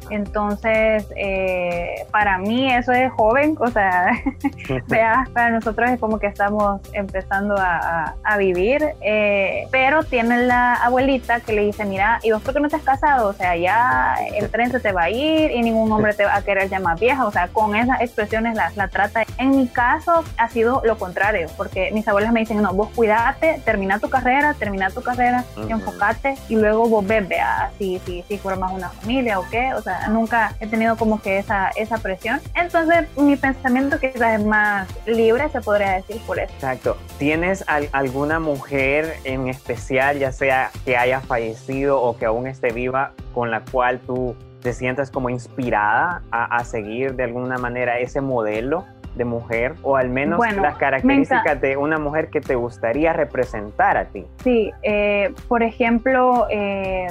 Entonces, 0.09 1.05
eh, 1.15 2.05
para 2.11 2.37
mí 2.37 2.71
eso 2.71 2.91
es 2.91 3.11
joven, 3.13 3.55
o 3.59 3.67
sea, 3.67 4.11
vea, 4.87 5.25
para 5.33 5.49
nosotros 5.51 5.89
es 5.89 5.99
como 5.99 6.19
que 6.19 6.27
estamos 6.27 6.81
empezando 6.93 7.55
a, 7.57 8.15
a- 8.23 8.37
vivir, 8.37 8.81
eh, 9.01 9.67
pero 9.71 10.03
tiene 10.03 10.45
la 10.47 10.73
abuelita 10.75 11.41
que 11.41 11.53
le 11.53 11.61
dice, 11.65 11.85
mira, 11.85 12.19
¿y 12.23 12.31
vos 12.31 12.41
por 12.41 12.53
qué 12.53 12.59
no 12.59 12.69
te 12.69 12.77
has 12.77 12.81
casado? 12.81 13.27
O 13.29 13.33
sea, 13.33 13.55
ya 13.55 14.15
el 14.35 14.49
tren 14.49 14.71
se 14.71 14.79
te 14.79 14.91
va 14.91 15.03
a 15.03 15.09
ir 15.09 15.51
y 15.51 15.61
ningún 15.61 15.91
hombre 15.91 16.13
te 16.13 16.25
va 16.25 16.35
a 16.35 16.41
querer 16.41 16.69
llamar 16.69 16.97
vieja, 16.99 17.25
o 17.25 17.31
sea, 17.31 17.49
con 17.49 17.75
esas 17.75 18.01
expresiones 18.01 18.55
la, 18.55 18.71
la 18.75 18.87
trata. 18.87 19.23
En 19.37 19.51
mi 19.51 19.67
caso 19.67 20.23
ha 20.37 20.47
sido 20.49 20.81
lo 20.85 20.97
contrario, 20.97 21.47
porque 21.57 21.91
mis 21.93 22.07
abuelas 22.07 22.31
me 22.31 22.39
dicen, 22.39 22.61
no, 22.61 22.73
vos 22.73 22.89
cuidate, 22.95 23.61
termina 23.63 23.99
tu 23.99 24.09
carrera, 24.09 24.55
termina 24.57 24.89
tu 24.89 25.03
carrera, 25.03 25.43
Ujú. 25.57 25.69
enfocate 25.69 26.35
y 26.49 26.55
luego 26.55 26.87
vos 26.89 27.05
ves, 27.05 27.27
vea, 27.27 27.69
si, 27.77 27.99
si, 28.05 28.23
si 28.27 28.37
formas 28.39 28.71
una 28.71 28.89
familia 28.89 29.39
o 29.39 29.45
qué, 29.51 29.70
o 29.73 29.81
sea, 29.81 30.07
nunca 30.09 30.53
he 30.59 30.67
tenido 30.67 30.95
como 30.97 31.21
que 31.21 31.37
esa, 31.37 31.69
esa 31.75 31.97
presión. 31.97 32.39
Entonces, 32.55 33.05
mi 33.17 33.35
pensamiento 33.35 33.99
quizás 33.99 34.39
es 34.39 34.45
más 34.45 34.87
libre, 35.05 35.49
se 35.49 35.61
podría 35.61 35.93
decir 35.93 36.21
por 36.25 36.39
eso. 36.39 36.53
Exacto. 36.53 36.97
¿Tienes 37.17 37.63
al- 37.67 37.89
alguna 37.91 38.39
mujer 38.39 39.15
en 39.23 39.47
especial, 39.47 40.19
ya 40.19 40.31
sea 40.31 40.71
que 40.85 40.97
haya 40.97 41.21
fallecido 41.21 42.01
o 42.01 42.17
que 42.17 42.25
aún 42.25 42.47
esté 42.47 42.71
viva, 42.71 43.11
con 43.33 43.51
la 43.51 43.61
cual 43.61 43.99
tú 43.99 44.35
te 44.61 44.73
sientas 44.73 45.09
como 45.09 45.29
inspirada 45.29 46.21
a 46.31 46.63
seguir 46.63 47.15
de 47.15 47.23
alguna 47.23 47.57
manera 47.57 47.97
ese 47.97 48.21
modelo 48.21 48.85
de 49.15 49.25
mujer? 49.25 49.75
O 49.83 49.95
al 49.95 50.09
menos 50.09 50.37
Bueno, 50.37 50.61
las 50.61 50.77
características 50.77 51.59
de 51.61 51.77
una 51.77 51.97
mujer 51.97 52.29
que 52.29 52.41
te 52.41 52.55
gustaría 52.55 53.13
representar 53.13 53.97
a 53.97 54.05
ti. 54.05 54.25
Sí, 54.43 54.71
eh, 54.83 55.33
por 55.47 55.63
ejemplo, 55.63 56.47
eh, 56.49 57.07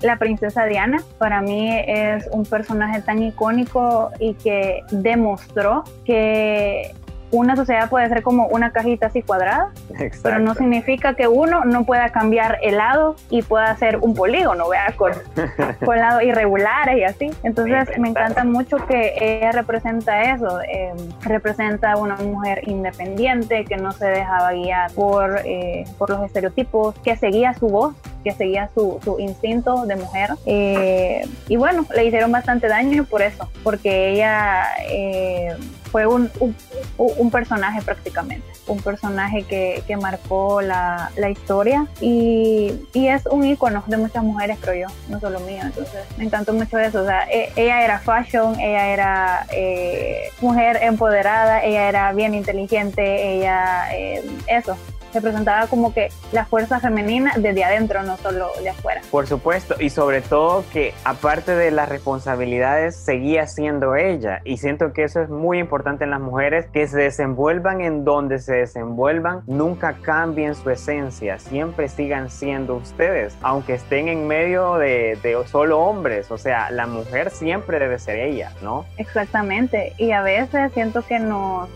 la 0.00 0.16
princesa 0.18 0.64
Diana 0.66 1.02
para 1.18 1.40
mí 1.40 1.70
es 1.86 2.28
un 2.32 2.44
personaje 2.44 3.02
tan 3.02 3.22
icónico 3.22 4.10
y 4.18 4.34
que 4.34 4.82
demostró 4.90 5.84
que 6.04 6.94
una 7.34 7.56
sociedad 7.56 7.88
puede 7.88 8.08
ser 8.08 8.22
como 8.22 8.46
una 8.46 8.70
cajita 8.70 9.06
así 9.06 9.22
cuadrada, 9.22 9.70
Exacto. 9.98 10.20
pero 10.22 10.38
no 10.38 10.54
significa 10.54 11.14
que 11.14 11.26
uno 11.28 11.64
no 11.64 11.84
pueda 11.84 12.10
cambiar 12.10 12.58
el 12.62 12.76
lado 12.76 13.16
y 13.30 13.42
pueda 13.42 13.74
ser 13.76 13.98
un 13.98 14.14
polígono, 14.14 14.68
vea, 14.68 14.94
con, 14.96 15.12
con 15.84 15.98
lados 15.98 16.22
irregulares 16.22 16.98
y 16.98 17.04
así. 17.04 17.30
Entonces 17.42 17.98
me 17.98 18.08
encanta 18.08 18.44
mucho 18.44 18.76
que 18.86 19.14
ella 19.18 19.52
representa 19.52 20.34
eso, 20.34 20.60
eh, 20.62 20.92
representa 21.22 21.96
una 21.96 22.16
mujer 22.16 22.60
independiente 22.68 23.64
que 23.64 23.76
no 23.76 23.92
se 23.92 24.06
dejaba 24.06 24.52
guiar 24.52 24.92
por, 24.92 25.40
eh, 25.44 25.84
por 25.98 26.10
los 26.10 26.24
estereotipos, 26.24 26.94
que 27.00 27.16
seguía 27.16 27.54
su 27.54 27.68
voz 27.68 27.94
que 28.24 28.32
seguía 28.32 28.70
su, 28.74 28.98
su 29.04 29.18
instinto 29.20 29.86
de 29.86 29.96
mujer. 29.96 30.30
Eh, 30.46 31.28
y 31.48 31.56
bueno, 31.56 31.86
le 31.94 32.06
hicieron 32.06 32.32
bastante 32.32 32.66
daño 32.66 33.04
por 33.04 33.22
eso, 33.22 33.48
porque 33.62 34.12
ella 34.12 34.64
eh, 34.88 35.54
fue 35.94 36.06
un, 36.06 36.28
un, 36.40 36.56
un, 36.98 37.30
personaje 37.30 37.80
prácticamente, 37.80 38.44
un 38.66 38.82
personaje 38.82 39.44
que, 39.44 39.84
que 39.86 39.96
marcó 39.96 40.60
la, 40.60 41.12
la 41.16 41.30
historia 41.30 41.86
y, 42.00 42.72
y, 42.92 43.06
es 43.06 43.26
un 43.26 43.44
icono 43.44 43.84
de 43.86 43.96
muchas 43.96 44.24
mujeres, 44.24 44.58
creo 44.60 44.88
yo, 44.88 44.94
no 45.08 45.20
solo 45.20 45.38
mío. 45.38 45.62
Entonces, 45.62 46.00
me 46.18 46.24
encantó 46.24 46.52
mucho 46.52 46.80
eso. 46.80 47.02
O 47.02 47.06
sea, 47.06 47.28
e, 47.30 47.52
ella 47.54 47.84
era 47.84 48.00
fashion, 48.00 48.58
ella 48.58 48.88
era 48.88 49.46
eh, 49.52 50.30
mujer 50.40 50.80
empoderada, 50.82 51.62
ella 51.62 51.88
era 51.88 52.12
bien 52.12 52.34
inteligente, 52.34 53.36
ella, 53.36 53.86
eh, 53.94 54.20
eso. 54.48 54.76
Representaba 55.14 55.66
como 55.66 55.94
que 55.94 56.08
la 56.32 56.44
fuerza 56.44 56.80
femenina 56.80 57.32
desde 57.36 57.64
adentro, 57.64 58.02
no 58.02 58.16
solo 58.16 58.50
de 58.62 58.70
afuera. 58.70 59.00
Por 59.10 59.26
supuesto, 59.26 59.76
y 59.78 59.90
sobre 59.90 60.20
todo 60.20 60.64
que 60.72 60.94
aparte 61.04 61.54
de 61.54 61.70
las 61.70 61.88
responsabilidades, 61.88 62.96
seguía 62.96 63.46
siendo 63.46 63.96
ella. 63.96 64.40
Y 64.44 64.58
siento 64.58 64.92
que 64.92 65.04
eso 65.04 65.20
es 65.20 65.28
muy 65.28 65.58
importante 65.58 66.04
en 66.04 66.10
las 66.10 66.20
mujeres, 66.20 66.66
que 66.72 66.86
se 66.86 66.98
desenvuelvan 66.98 67.80
en 67.80 68.04
donde 68.04 68.38
se 68.38 68.54
desenvuelvan, 68.54 69.42
nunca 69.46 69.94
cambien 70.02 70.54
su 70.54 70.70
esencia, 70.70 71.38
siempre 71.38 71.88
sigan 71.88 72.30
siendo 72.30 72.76
ustedes, 72.76 73.36
aunque 73.42 73.74
estén 73.74 74.08
en 74.08 74.26
medio 74.26 74.76
de, 74.76 75.18
de 75.22 75.36
solo 75.46 75.80
hombres, 75.80 76.30
o 76.30 76.38
sea, 76.38 76.70
la 76.70 76.86
mujer 76.86 77.30
siempre 77.30 77.78
debe 77.78 77.98
ser 77.98 78.18
ella, 78.18 78.52
¿no? 78.62 78.86
Exactamente, 78.96 79.92
y 79.98 80.12
a 80.12 80.22
veces 80.22 80.72
siento 80.72 81.02
que 81.02 81.18
nos 81.18 81.68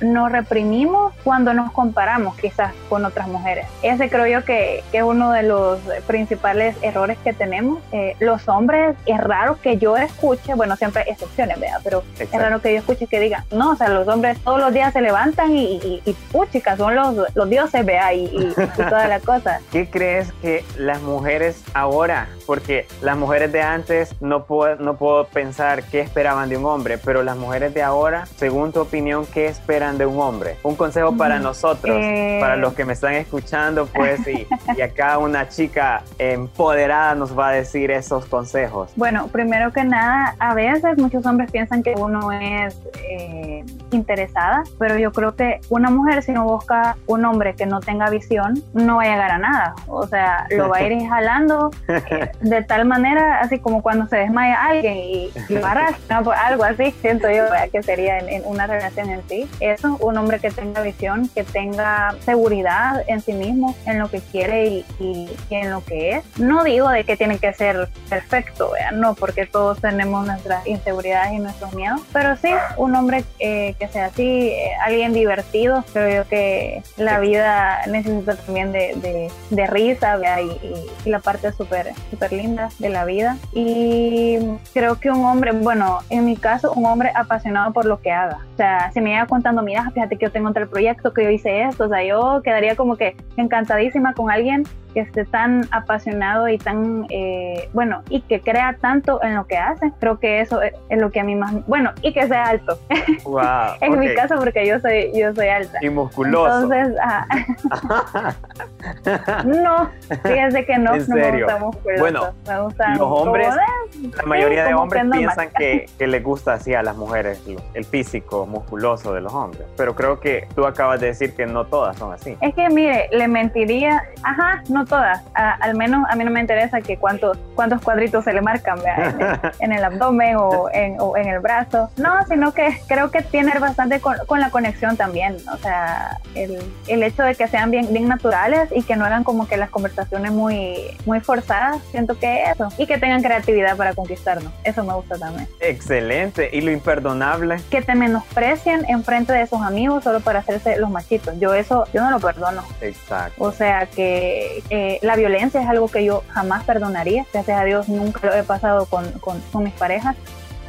nos 0.00 0.30
reprimimos 0.30 1.12
cuando 1.24 1.54
nos 1.54 1.72
comparamos 1.72 2.36
quizás 2.36 2.72
con 2.88 3.04
otras 3.04 3.28
mujeres. 3.28 3.66
Ese 3.82 4.08
creo 4.08 4.26
yo 4.26 4.44
que, 4.44 4.82
que 4.92 4.98
es 4.98 5.04
uno 5.04 5.32
de 5.32 5.42
los 5.42 5.78
principales 6.06 6.76
errores 6.82 7.18
que 7.24 7.32
tenemos. 7.32 7.82
Eh, 7.92 8.16
los 8.20 8.48
hombres, 8.48 8.96
es 9.06 9.18
raro 9.18 9.58
que 9.60 9.78
yo 9.78 9.96
escuche, 9.96 10.54
bueno, 10.54 10.76
siempre 10.76 11.02
hay 11.02 11.10
excepciones, 11.10 11.58
¿verdad? 11.58 11.80
Pero 11.82 12.04
es 12.18 12.30
raro 12.32 12.60
que 12.60 12.72
yo 12.72 12.78
escuche 12.78 13.06
que 13.06 13.20
digan, 13.20 13.44
no, 13.50 13.72
o 13.72 13.76
sea, 13.76 13.88
los 13.88 14.06
hombres 14.08 14.38
todos 14.40 14.60
los 14.60 14.72
días 14.72 14.92
se 14.92 15.00
levantan 15.00 15.54
y, 15.54 15.76
y, 15.76 16.02
y 16.04 16.12
puchica, 16.32 16.76
son 16.76 16.94
los, 16.94 17.34
los 17.34 17.48
dioses, 17.48 17.84
vea, 17.84 18.12
y, 18.12 18.24
y, 18.24 18.54
toda 18.76 19.08
la 19.08 19.20
cosa. 19.20 19.60
¿Qué 19.72 19.88
crees 19.88 20.32
que 20.42 20.64
las 20.76 21.00
mujeres 21.02 21.62
ahora, 21.74 22.28
porque 22.46 22.86
las 23.02 23.16
mujeres 23.16 23.52
de 23.52 23.62
antes 23.62 24.14
no 24.20 24.44
puedo, 24.44 24.76
no 24.76 24.96
puedo 24.96 25.24
pensar 25.26 25.82
qué 25.84 26.00
esperaban 26.00 26.48
de 26.48 26.56
un 26.56 26.66
hombre, 26.66 26.98
pero 26.98 27.22
las 27.22 27.36
mujeres 27.36 27.72
de 27.74 27.82
ahora, 27.82 28.26
según 28.36 28.72
tu 28.72 28.80
opinión, 28.80 29.26
¿qué 29.26 29.46
esperan? 29.46 29.85
De 29.92 30.06
un 30.06 30.20
hombre? 30.20 30.56
Un 30.62 30.74
consejo 30.76 31.16
para 31.16 31.38
nosotros, 31.38 31.96
Eh. 31.98 32.38
para 32.40 32.56
los 32.56 32.74
que 32.74 32.84
me 32.84 32.92
están 32.92 33.14
escuchando, 33.14 33.86
pues, 33.86 34.26
y, 34.26 34.46
y 34.76 34.80
acá 34.82 35.18
una 35.18 35.48
chica 35.48 36.02
empoderada 36.18 37.14
nos 37.14 37.38
va 37.38 37.48
a 37.48 37.52
decir 37.52 37.90
esos 37.90 38.26
consejos. 38.26 38.90
Bueno, 38.96 39.28
primero 39.28 39.72
que 39.72 39.84
nada, 39.84 40.34
a 40.38 40.54
veces 40.54 40.98
muchos 40.98 41.24
hombres 41.26 41.50
piensan 41.50 41.82
que 41.82 41.94
uno 41.96 42.32
es 42.32 42.76
eh, 43.08 43.64
interesada, 43.90 44.62
pero 44.78 44.98
yo 44.98 45.12
creo 45.12 45.34
que 45.36 45.60
una 45.70 45.90
mujer 45.90 46.22
si 46.22 46.32
no 46.32 46.44
busca 46.44 46.96
un 47.06 47.24
hombre 47.24 47.54
que 47.54 47.66
no 47.66 47.80
tenga 47.80 48.10
visión, 48.10 48.62
no 48.74 48.96
va 48.96 49.02
a 49.02 49.06
llegar 49.06 49.30
a 49.30 49.38
nada. 49.38 49.74
O 49.86 50.06
sea, 50.06 50.46
lo 50.50 50.68
va 50.68 50.78
a 50.78 50.82
ir 50.82 50.96
jalando 51.08 51.70
eh, 51.88 52.30
de 52.40 52.62
tal 52.64 52.84
manera, 52.86 53.40
así 53.40 53.58
como 53.58 53.82
cuando 53.82 54.06
se 54.06 54.16
desmaya 54.16 54.64
alguien 54.64 54.96
y 54.96 55.30
lo 55.48 55.64
arrastra, 55.66 56.22
pues, 56.22 56.38
algo 56.38 56.64
así, 56.64 56.92
siento 57.00 57.28
yo 57.30 57.44
¿verdad? 57.44 57.68
que 57.70 57.82
sería 57.82 58.18
en, 58.18 58.28
en 58.28 58.42
una 58.46 58.66
relación 58.66 59.10
en 59.10 59.22
sí. 59.28 59.48
Eso, 59.76 59.96
un 60.00 60.16
hombre 60.16 60.38
que 60.40 60.50
tenga 60.50 60.80
visión, 60.82 61.28
que 61.34 61.44
tenga 61.44 62.14
seguridad 62.24 63.02
en 63.08 63.20
sí 63.20 63.32
mismo, 63.32 63.74
en 63.86 63.98
lo 63.98 64.08
que 64.10 64.20
quiere 64.20 64.66
y, 64.68 64.84
y- 64.98 65.36
y 65.50 65.54
en 65.54 65.70
lo 65.70 65.84
que 65.84 66.16
es. 66.16 66.38
No 66.38 66.64
digo 66.64 66.88
de 66.88 67.04
que 67.04 67.16
tiene 67.16 67.38
que 67.38 67.52
ser 67.52 67.88
perfecto, 68.08 68.70
¿verdad? 68.72 68.92
no, 68.92 69.14
porque 69.14 69.46
todos 69.46 69.80
tenemos 69.80 70.26
nuestras 70.26 70.66
inseguridades 70.66 71.32
y 71.34 71.38
nuestros 71.38 71.72
miedos, 71.74 72.00
pero 72.12 72.36
sí, 72.36 72.50
un 72.76 72.94
hombre 72.94 73.24
eh, 73.38 73.74
que 73.78 73.88
sea 73.88 74.06
así, 74.06 74.48
eh, 74.48 74.70
alguien 74.84 75.12
divertido, 75.12 75.84
creo 75.92 76.22
yo 76.22 76.28
que 76.28 76.82
la 76.96 77.18
vida 77.18 77.80
necesita 77.88 78.34
también 78.36 78.72
de, 78.72 78.94
de- 78.96 79.30
de 79.50 79.66
risa 79.66 80.16
y, 80.40 80.46
y- 80.46 81.10
la 81.10 81.18
parte 81.20 81.52
súper 81.52 81.92
súper 82.10 82.32
linda 82.32 82.68
de 82.78 82.88
la 82.88 83.04
vida. 83.04 83.36
Y 83.52 84.38
creo 84.72 84.98
que 84.98 85.10
un 85.10 85.24
hombre, 85.24 85.52
bueno, 85.52 86.00
en 86.10 86.24
mi 86.24 86.36
caso, 86.36 86.72
un 86.72 86.86
hombre 86.86 87.12
apasionado 87.14 87.72
por 87.72 87.84
lo 87.84 88.00
que 88.00 88.10
haga. 88.12 88.38
O 88.54 88.56
sea, 88.56 88.90
si 88.92 89.00
me 89.00 89.10
llega 89.10 89.26
contando, 89.26 89.62
mira, 89.66 89.90
fíjate 89.90 90.16
que 90.16 90.26
yo 90.26 90.32
tengo 90.32 90.52
tal 90.52 90.68
proyecto, 90.68 91.12
que 91.12 91.24
yo 91.24 91.30
hice 91.30 91.62
esto, 91.64 91.84
o 91.84 91.88
sea, 91.88 92.02
yo 92.04 92.40
quedaría 92.42 92.76
como 92.76 92.96
que 92.96 93.16
encantadísima 93.36 94.14
con 94.14 94.30
alguien 94.30 94.62
que 94.96 95.02
esté 95.02 95.26
tan 95.26 95.68
apasionado 95.72 96.48
y 96.48 96.56
tan, 96.56 97.04
eh, 97.10 97.68
bueno, 97.74 98.02
y 98.08 98.22
que 98.22 98.40
crea 98.40 98.78
tanto 98.80 99.22
en 99.22 99.34
lo 99.34 99.46
que 99.46 99.58
hace. 99.58 99.92
Creo 100.00 100.18
que 100.18 100.40
eso 100.40 100.62
es, 100.62 100.72
es 100.88 100.98
lo 100.98 101.10
que 101.10 101.20
a 101.20 101.24
mí 101.24 101.34
más, 101.34 101.52
bueno, 101.66 101.90
y 102.00 102.14
que 102.14 102.26
sea 102.26 102.44
alto. 102.44 102.78
Wow, 103.24 103.42
en 103.82 103.98
mi 103.98 104.08
ok. 104.08 104.14
caso, 104.16 104.36
porque 104.36 104.66
yo 104.66 104.80
soy, 104.80 105.10
yo 105.14 105.34
soy 105.34 105.48
alta. 105.48 105.80
Y 105.82 105.90
musculoso. 105.90 106.72
Entonces, 106.72 106.96
ah, 107.02 107.26
no, 109.44 109.90
fíjese 110.22 110.64
que 110.64 110.78
no, 110.78 110.94
¿En 110.94 111.06
no 111.08 111.14
me 111.14 111.22
serio? 111.24 111.44
gusta 111.46 111.58
musculoso. 111.62 112.00
Bueno, 112.00 112.20
me 112.48 112.60
gustan 112.62 112.96
los 112.98 113.20
hombres, 113.20 113.54
de- 113.54 114.08
La 114.16 114.22
mayoría 114.24 114.64
de 114.64 114.70
como 114.70 114.84
hombres 114.84 115.02
que 115.02 115.10
piensan 115.10 115.48
que, 115.58 115.86
que 115.98 116.06
les 116.06 116.24
gusta 116.24 116.54
así 116.54 116.72
a 116.72 116.82
las 116.82 116.96
mujeres 116.96 117.46
lo- 117.46 117.60
el 117.74 117.84
físico 117.84 118.46
musculoso 118.46 119.12
de 119.12 119.20
los 119.20 119.34
hombres. 119.34 119.66
Pero 119.76 119.94
creo 119.94 120.20
que 120.20 120.48
tú 120.54 120.64
acabas 120.64 121.00
de 121.02 121.08
decir 121.08 121.34
que 121.34 121.44
no 121.44 121.66
todas 121.66 121.98
son 121.98 122.14
así. 122.14 122.34
Es 122.40 122.54
que 122.54 122.70
mire, 122.70 123.10
le 123.12 123.28
mentiría, 123.28 124.02
ajá, 124.22 124.62
no 124.70 124.85
todas, 124.86 125.22
a- 125.34 125.52
al 125.54 125.74
menos 125.76 126.04
a 126.08 126.16
mí 126.16 126.24
no 126.24 126.30
me 126.30 126.40
interesa 126.40 126.80
que 126.80 126.96
cuántos, 126.96 127.38
cuántos 127.54 127.80
cuadritos 127.82 128.24
se 128.24 128.32
le 128.32 128.40
marcan 128.40 128.78
en, 128.78 129.20
el, 129.20 129.38
en 129.60 129.72
el 129.72 129.84
abdomen 129.84 130.36
o 130.36 130.68
en, 130.72 130.96
o 131.00 131.16
en 131.16 131.28
el 131.28 131.40
brazo, 131.40 131.90
no, 131.96 132.24
sino 132.26 132.52
que 132.52 132.78
creo 132.88 133.10
que 133.10 133.22
tiene 133.22 133.58
bastante 133.58 134.00
con, 134.00 134.16
con 134.26 134.40
la 134.40 134.50
conexión 134.50 134.96
también, 134.96 135.36
o 135.52 135.56
sea, 135.58 136.18
el, 136.34 136.58
el 136.88 137.02
hecho 137.02 137.22
de 137.22 137.34
que 137.34 137.46
sean 137.48 137.70
bien, 137.70 137.92
bien 137.92 138.08
naturales 138.08 138.68
y 138.74 138.82
que 138.82 138.96
no 138.96 139.04
hagan 139.04 139.24
como 139.24 139.46
que 139.48 139.56
las 139.56 139.70
conversaciones 139.70 140.32
muy, 140.32 140.96
muy 141.06 141.20
forzadas, 141.20 141.78
siento 141.90 142.18
que 142.18 142.44
eso, 142.44 142.68
y 142.78 142.86
que 142.86 142.98
tengan 142.98 143.22
creatividad 143.22 143.76
para 143.76 143.94
conquistarnos, 143.94 144.52
eso 144.64 144.84
me 144.84 144.94
gusta 144.94 145.18
también. 145.18 145.48
Excelente. 145.60 146.50
Y 146.52 146.60
lo 146.60 146.70
imperdonable. 146.70 147.56
Que 147.70 147.82
te 147.82 147.94
menosprecien 147.94 148.84
en 148.88 149.02
frente 149.04 149.32
de 149.32 149.46
sus 149.46 149.60
amigos 149.62 150.04
solo 150.04 150.20
para 150.20 150.40
hacerse 150.40 150.76
los 150.78 150.90
machitos, 150.90 151.38
yo 151.38 151.54
eso, 151.54 151.86
yo 151.92 152.02
no 152.02 152.10
lo 152.10 152.20
perdono. 152.20 152.62
Exacto. 152.80 153.42
O 153.42 153.52
sea 153.52 153.86
que 153.86 154.62
eh, 154.76 154.98
la 155.02 155.16
violencia 155.16 155.62
es 155.62 155.68
algo 155.68 155.88
que 155.88 156.04
yo 156.04 156.22
jamás 156.28 156.64
perdonaría. 156.64 157.24
Gracias 157.32 157.58
a 157.60 157.64
Dios 157.64 157.88
nunca 157.88 158.20
lo 158.26 158.34
he 158.34 158.42
pasado 158.42 158.86
con, 158.86 159.10
con- 159.20 159.40
con 159.52 159.64
mis 159.64 159.72
parejas. 159.74 160.16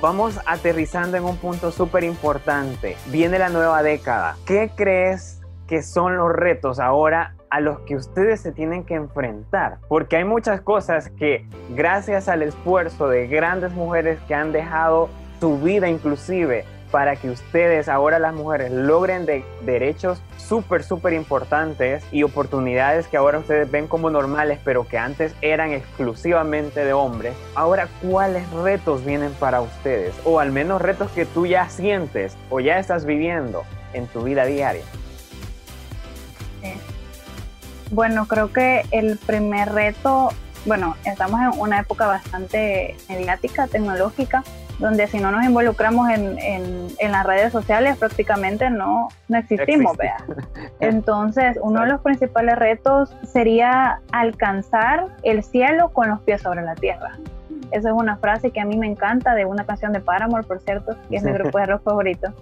Vamos 0.01 0.39
aterrizando 0.45 1.17
en 1.17 1.23
un 1.25 1.37
punto 1.37 1.71
súper 1.71 2.03
importante. 2.03 2.95
Viene 3.07 3.39
la 3.39 3.49
nueva 3.49 3.81
década. 3.83 4.35
¿Qué 4.45 4.71
crees 4.75 5.41
que 5.67 5.81
son 5.81 6.15
los 6.17 6.31
retos 6.31 6.79
ahora 6.79 7.33
a 7.49 7.59
los 7.59 7.79
que 7.81 7.95
ustedes 7.95 8.39
se 8.41 8.51
tienen 8.51 8.83
que 8.85 8.93
enfrentar? 8.93 9.79
Porque 9.89 10.17
hay 10.17 10.23
muchas 10.23 10.61
cosas 10.61 11.09
que 11.17 11.45
gracias 11.75 12.29
al 12.29 12.43
esfuerzo 12.43 13.09
de 13.09 13.27
grandes 13.27 13.71
mujeres 13.73 14.19
que 14.27 14.35
han 14.35 14.51
dejado 14.51 15.09
su 15.39 15.57
vida 15.59 15.89
inclusive 15.89 16.63
para 16.91 17.15
que 17.15 17.29
ustedes 17.29 17.89
ahora 17.89 18.19
las 18.19 18.33
mujeres 18.33 18.71
logren 18.71 19.25
de 19.25 19.43
derechos 19.61 20.21
súper, 20.37 20.83
súper 20.83 21.13
importantes 21.13 22.03
y 22.11 22.23
oportunidades 22.23 23.07
que 23.07 23.17
ahora 23.17 23.39
ustedes 23.39 23.69
ven 23.69 23.87
como 23.87 24.09
normales, 24.09 24.59
pero 24.63 24.87
que 24.87 24.97
antes 24.97 25.35
eran 25.41 25.71
exclusivamente 25.71 26.85
de 26.85 26.93
hombres. 26.93 27.33
Ahora, 27.55 27.87
¿cuáles 28.01 28.49
retos 28.51 29.03
vienen 29.03 29.33
para 29.33 29.61
ustedes? 29.61 30.15
O 30.23 30.39
al 30.39 30.51
menos 30.51 30.81
retos 30.81 31.11
que 31.11 31.25
tú 31.25 31.45
ya 31.45 31.69
sientes 31.69 32.37
o 32.49 32.59
ya 32.59 32.79
estás 32.79 33.05
viviendo 33.05 33.63
en 33.93 34.07
tu 34.07 34.21
vida 34.21 34.45
diaria. 34.45 34.83
Bueno, 37.91 38.27
creo 38.27 38.51
que 38.51 38.83
el 38.91 39.17
primer 39.17 39.71
reto, 39.71 40.29
bueno, 40.65 40.97
estamos 41.05 41.39
en 41.39 41.59
una 41.59 41.79
época 41.79 42.05
bastante 42.05 42.97
mediática, 43.07 43.67
tecnológica, 43.67 44.43
donde 44.79 45.07
si 45.07 45.19
no 45.19 45.31
nos 45.31 45.43
involucramos 45.43 46.09
en, 46.09 46.37
en- 46.39 46.87
en 46.99 47.11
las 47.11 47.25
redes 47.25 47.51
sociales 47.51 47.97
prácticamente 47.97 48.69
no, 48.69 49.07
no 49.27 49.37
existimos, 49.37 49.97
vea. 49.97 50.17
Entonces, 50.79 51.57
uno 51.61 51.81
de 51.81 51.87
los 51.87 52.01
principales 52.01 52.55
retos 52.57 53.15
sería 53.31 53.99
alcanzar 54.11 55.07
el 55.23 55.43
cielo 55.43 55.89
con 55.89 56.09
los 56.09 56.21
pies 56.21 56.41
sobre 56.41 56.61
la 56.61 56.75
tierra. 56.75 57.17
Esa 57.71 57.89
es 57.89 57.95
una 57.95 58.17
frase 58.17 58.51
que 58.51 58.61
a 58.61 58.65
mí 58.65 58.77
me 58.77 58.87
encanta 58.87 59.33
de 59.35 59.43
una 59.45 59.65
canción 59.65 59.91
de 59.91 59.99
Paramore, 59.99 60.43
por 60.47 60.59
cierto, 60.61 60.95
que 61.09 61.17
es 61.17 61.23
mi 61.23 61.31
grupo 61.33 61.57
de 61.57 61.65
rock 61.65 61.83
favorito. 61.83 62.33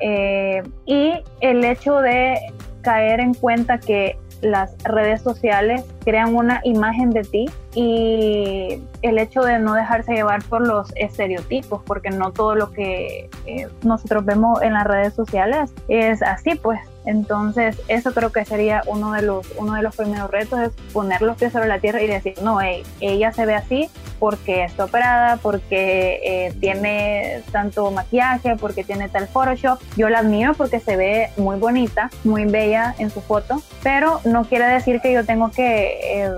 Eh, 0.00 0.62
y 0.86 1.22
el 1.40 1.64
hecho 1.64 1.98
de 2.00 2.38
caer 2.82 3.20
en 3.20 3.34
cuenta 3.34 3.78
que 3.78 4.18
las 4.42 4.76
redes 4.82 5.22
sociales 5.22 5.84
crean 6.04 6.34
una 6.34 6.60
imagen 6.64 7.10
de 7.10 7.22
ti 7.22 7.46
y 7.74 8.82
el 9.00 9.18
hecho 9.18 9.40
de 9.40 9.58
no 9.58 9.74
dejarse 9.74 10.12
llevar 10.12 10.42
por 10.44 10.66
los 10.66 10.92
estereotipos, 10.96 11.82
porque 11.86 12.10
no 12.10 12.32
todo 12.32 12.54
lo 12.54 12.72
que 12.72 13.30
eh, 13.46 13.68
nosotros 13.82 14.24
vemos 14.24 14.60
en 14.60 14.74
las 14.74 14.84
redes 14.84 15.14
sociales 15.14 15.72
es 15.88 16.22
así, 16.22 16.54
pues. 16.56 16.80
Entonces, 17.04 17.76
eso 17.88 18.12
creo 18.12 18.30
que 18.30 18.44
sería 18.44 18.82
uno 18.86 19.12
de 19.12 19.22
los, 19.22 19.46
uno 19.56 19.74
de 19.74 19.82
los 19.82 19.96
primeros 19.96 20.30
retos, 20.30 20.58
es 20.60 20.70
poner 20.92 21.20
los 21.22 21.36
pies 21.36 21.52
sobre 21.52 21.68
la 21.68 21.78
tierra 21.80 22.00
y 22.02 22.06
decir, 22.06 22.34
no, 22.42 22.60
ey, 22.60 22.82
ella 23.00 23.32
se 23.32 23.44
ve 23.46 23.54
así 23.54 23.90
porque 24.18 24.62
está 24.64 24.84
operada, 24.84 25.36
porque 25.38 26.20
eh, 26.22 26.54
tiene 26.60 27.42
tanto 27.50 27.90
maquillaje, 27.90 28.54
porque 28.56 28.84
tiene 28.84 29.08
tal 29.08 29.26
Photoshop. 29.26 29.80
Yo 29.96 30.08
la 30.08 30.20
admiro 30.20 30.54
porque 30.54 30.78
se 30.78 30.96
ve 30.96 31.30
muy 31.36 31.56
bonita, 31.58 32.08
muy 32.22 32.44
bella 32.44 32.94
en 32.98 33.10
su 33.10 33.20
foto, 33.20 33.60
pero 33.82 34.20
no 34.24 34.44
quiere 34.44 34.66
decir 34.66 35.00
que 35.00 35.12
yo 35.12 35.24
tengo 35.26 35.50
que 35.50 35.98
eh, 36.04 36.30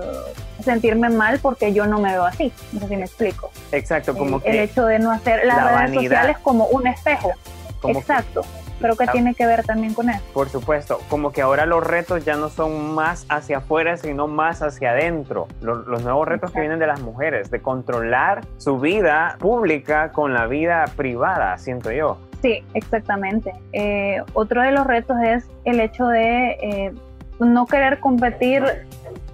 sentirme 0.63 1.09
mal 1.09 1.37
porque 1.39 1.73
yo 1.73 1.85
no 1.85 1.99
me 1.99 2.11
veo 2.11 2.25
así. 2.25 2.51
No 2.71 2.79
sé 2.79 2.87
si 2.87 2.95
me 2.95 3.03
explico. 3.05 3.51
Exacto, 3.71 4.17
como 4.17 4.37
el, 4.37 4.43
el 4.45 4.51
que 4.51 4.63
hecho 4.63 4.85
de 4.87 4.97
no 4.97 5.11
hacer 5.11 5.45
las 5.45 5.57
la 5.57 5.63
redes 5.65 5.79
vanidad. 5.91 6.01
sociales 6.01 6.37
como 6.41 6.65
un 6.67 6.87
espejo. 6.87 7.33
como 7.81 7.93
que 7.93 7.99
Exacto. 7.99 8.41
Creo 8.79 8.95
que 8.95 9.07
tiene 9.07 9.33
que 9.35 9.45
ver 9.45 9.63
también 9.63 9.93
con 9.93 10.09
eso. 10.09 10.23
Por 10.33 10.49
supuesto, 10.49 10.99
como 11.09 11.31
que 11.31 11.41
ahora 11.41 11.65
los 11.65 11.85
retos 11.85 12.25
ya 12.25 12.35
no 12.35 12.49
son 12.49 12.93
más 12.93 13.25
hacia 13.29 13.57
afuera, 13.57 13.97
sino 13.97 14.27
más 14.27 14.61
hacia 14.61 14.91
adentro. 14.91 15.47
Los, 15.61 15.85
los 15.87 16.03
nuevos 16.03 16.27
retos 16.27 16.51
que 16.51 16.59
vienen 16.59 16.79
de 16.79 16.87
las 16.87 17.01
mujeres, 17.01 17.49
de 17.51 17.61
controlar 17.61 18.41
su 18.57 18.79
vida 18.79 19.37
pública 19.39 20.11
con 20.11 20.33
la 20.33 20.47
vida 20.47 20.85
privada, 20.95 21.57
siento 21.57 21.91
yo. 21.91 22.17
Sí, 22.41 22.63
exactamente. 22.73 23.53
Eh, 23.73 24.21
otro 24.33 24.61
de 24.61 24.71
los 24.71 24.85
retos 24.85 25.17
es 25.23 25.47
el 25.63 25.79
hecho 25.79 26.05
de 26.07 26.51
eh, 26.61 26.93
no 27.39 27.65
querer 27.65 27.99
competir 27.99 28.63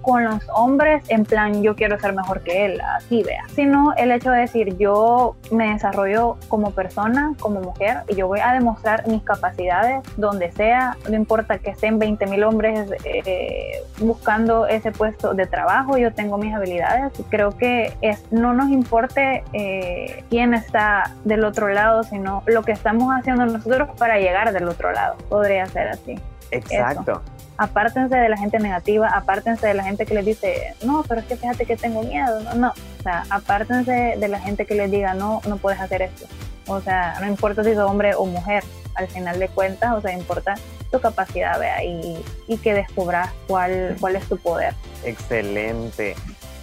con 0.02 0.24
los 0.24 0.42
hombres 0.54 1.02
en 1.08 1.24
plan 1.24 1.62
yo 1.62 1.74
quiero 1.74 1.98
ser 1.98 2.14
mejor 2.14 2.42
que 2.42 2.66
él, 2.66 2.80
así 2.80 3.22
vea, 3.22 3.44
sino 3.54 3.92
el 3.96 4.10
hecho 4.10 4.30
de 4.30 4.40
decir 4.40 4.76
yo 4.76 5.36
me 5.50 5.72
desarrollo 5.72 6.36
como 6.48 6.72
persona, 6.72 7.34
como 7.40 7.60
mujer 7.60 7.98
y 8.08 8.16
yo 8.16 8.26
voy 8.26 8.40
a 8.40 8.52
demostrar 8.52 9.06
mis 9.08 9.22
capacidades 9.22 10.02
donde 10.16 10.52
sea, 10.52 10.96
no 11.08 11.16
importa 11.16 11.58
que 11.58 11.70
estén 11.70 11.98
20 11.98 12.26
mil 12.26 12.44
hombres 12.44 12.90
eh, 13.04 13.82
buscando 13.98 14.66
ese 14.66 14.92
puesto 14.92 15.34
de 15.34 15.46
trabajo, 15.46 15.96
yo 15.96 16.12
tengo 16.12 16.38
mis 16.38 16.54
habilidades 16.54 17.12
creo 17.30 17.56
que 17.56 17.96
es, 18.00 18.24
no 18.30 18.52
nos 18.52 18.70
importe 18.70 19.44
eh, 19.52 20.24
quién 20.30 20.54
está 20.54 21.14
del 21.24 21.44
otro 21.44 21.68
lado, 21.68 22.02
sino 22.02 22.42
lo 22.46 22.62
que 22.62 22.72
estamos 22.72 23.12
haciendo 23.12 23.46
nosotros 23.46 23.90
para 23.98 24.18
llegar 24.18 24.52
del 24.52 24.68
otro 24.68 24.92
lado, 24.92 25.16
podría 25.28 25.66
ser 25.66 25.88
así. 25.88 26.18
Exacto 26.50 27.22
apártense 27.56 28.16
de 28.16 28.28
la 28.28 28.36
gente 28.36 28.58
negativa, 28.58 29.08
apártense 29.08 29.66
de 29.66 29.74
la 29.74 29.84
gente 29.84 30.06
que 30.06 30.14
les 30.14 30.24
dice, 30.24 30.74
no, 30.84 31.04
pero 31.08 31.20
es 31.20 31.26
que 31.26 31.36
fíjate 31.36 31.66
que 31.66 31.76
tengo 31.76 32.02
miedo, 32.02 32.40
no, 32.40 32.54
no, 32.54 32.68
o 32.70 33.02
sea, 33.02 33.24
apártense 33.30 34.16
de 34.18 34.28
la 34.28 34.40
gente 34.40 34.66
que 34.66 34.74
les 34.74 34.90
diga, 34.90 35.14
no, 35.14 35.40
no 35.46 35.56
puedes 35.58 35.80
hacer 35.80 36.02
esto, 36.02 36.26
o 36.66 36.80
sea, 36.80 37.16
no 37.20 37.26
importa 37.26 37.62
si 37.64 37.74
sos 37.74 37.90
hombre 37.90 38.14
o 38.14 38.24
mujer, 38.26 38.64
al 38.94 39.08
final 39.08 39.38
de 39.38 39.48
cuentas, 39.48 39.92
o 39.92 40.00
sea, 40.00 40.12
importa 40.12 40.54
tu 40.90 41.00
capacidad, 41.00 41.58
vea, 41.58 41.82
y, 41.84 42.22
que 42.62 42.74
descubras 42.74 43.30
cuál, 43.46 43.96
cuál 43.98 44.16
es 44.16 44.24
tu 44.28 44.36
poder. 44.36 44.74
Excelente, 45.04 46.14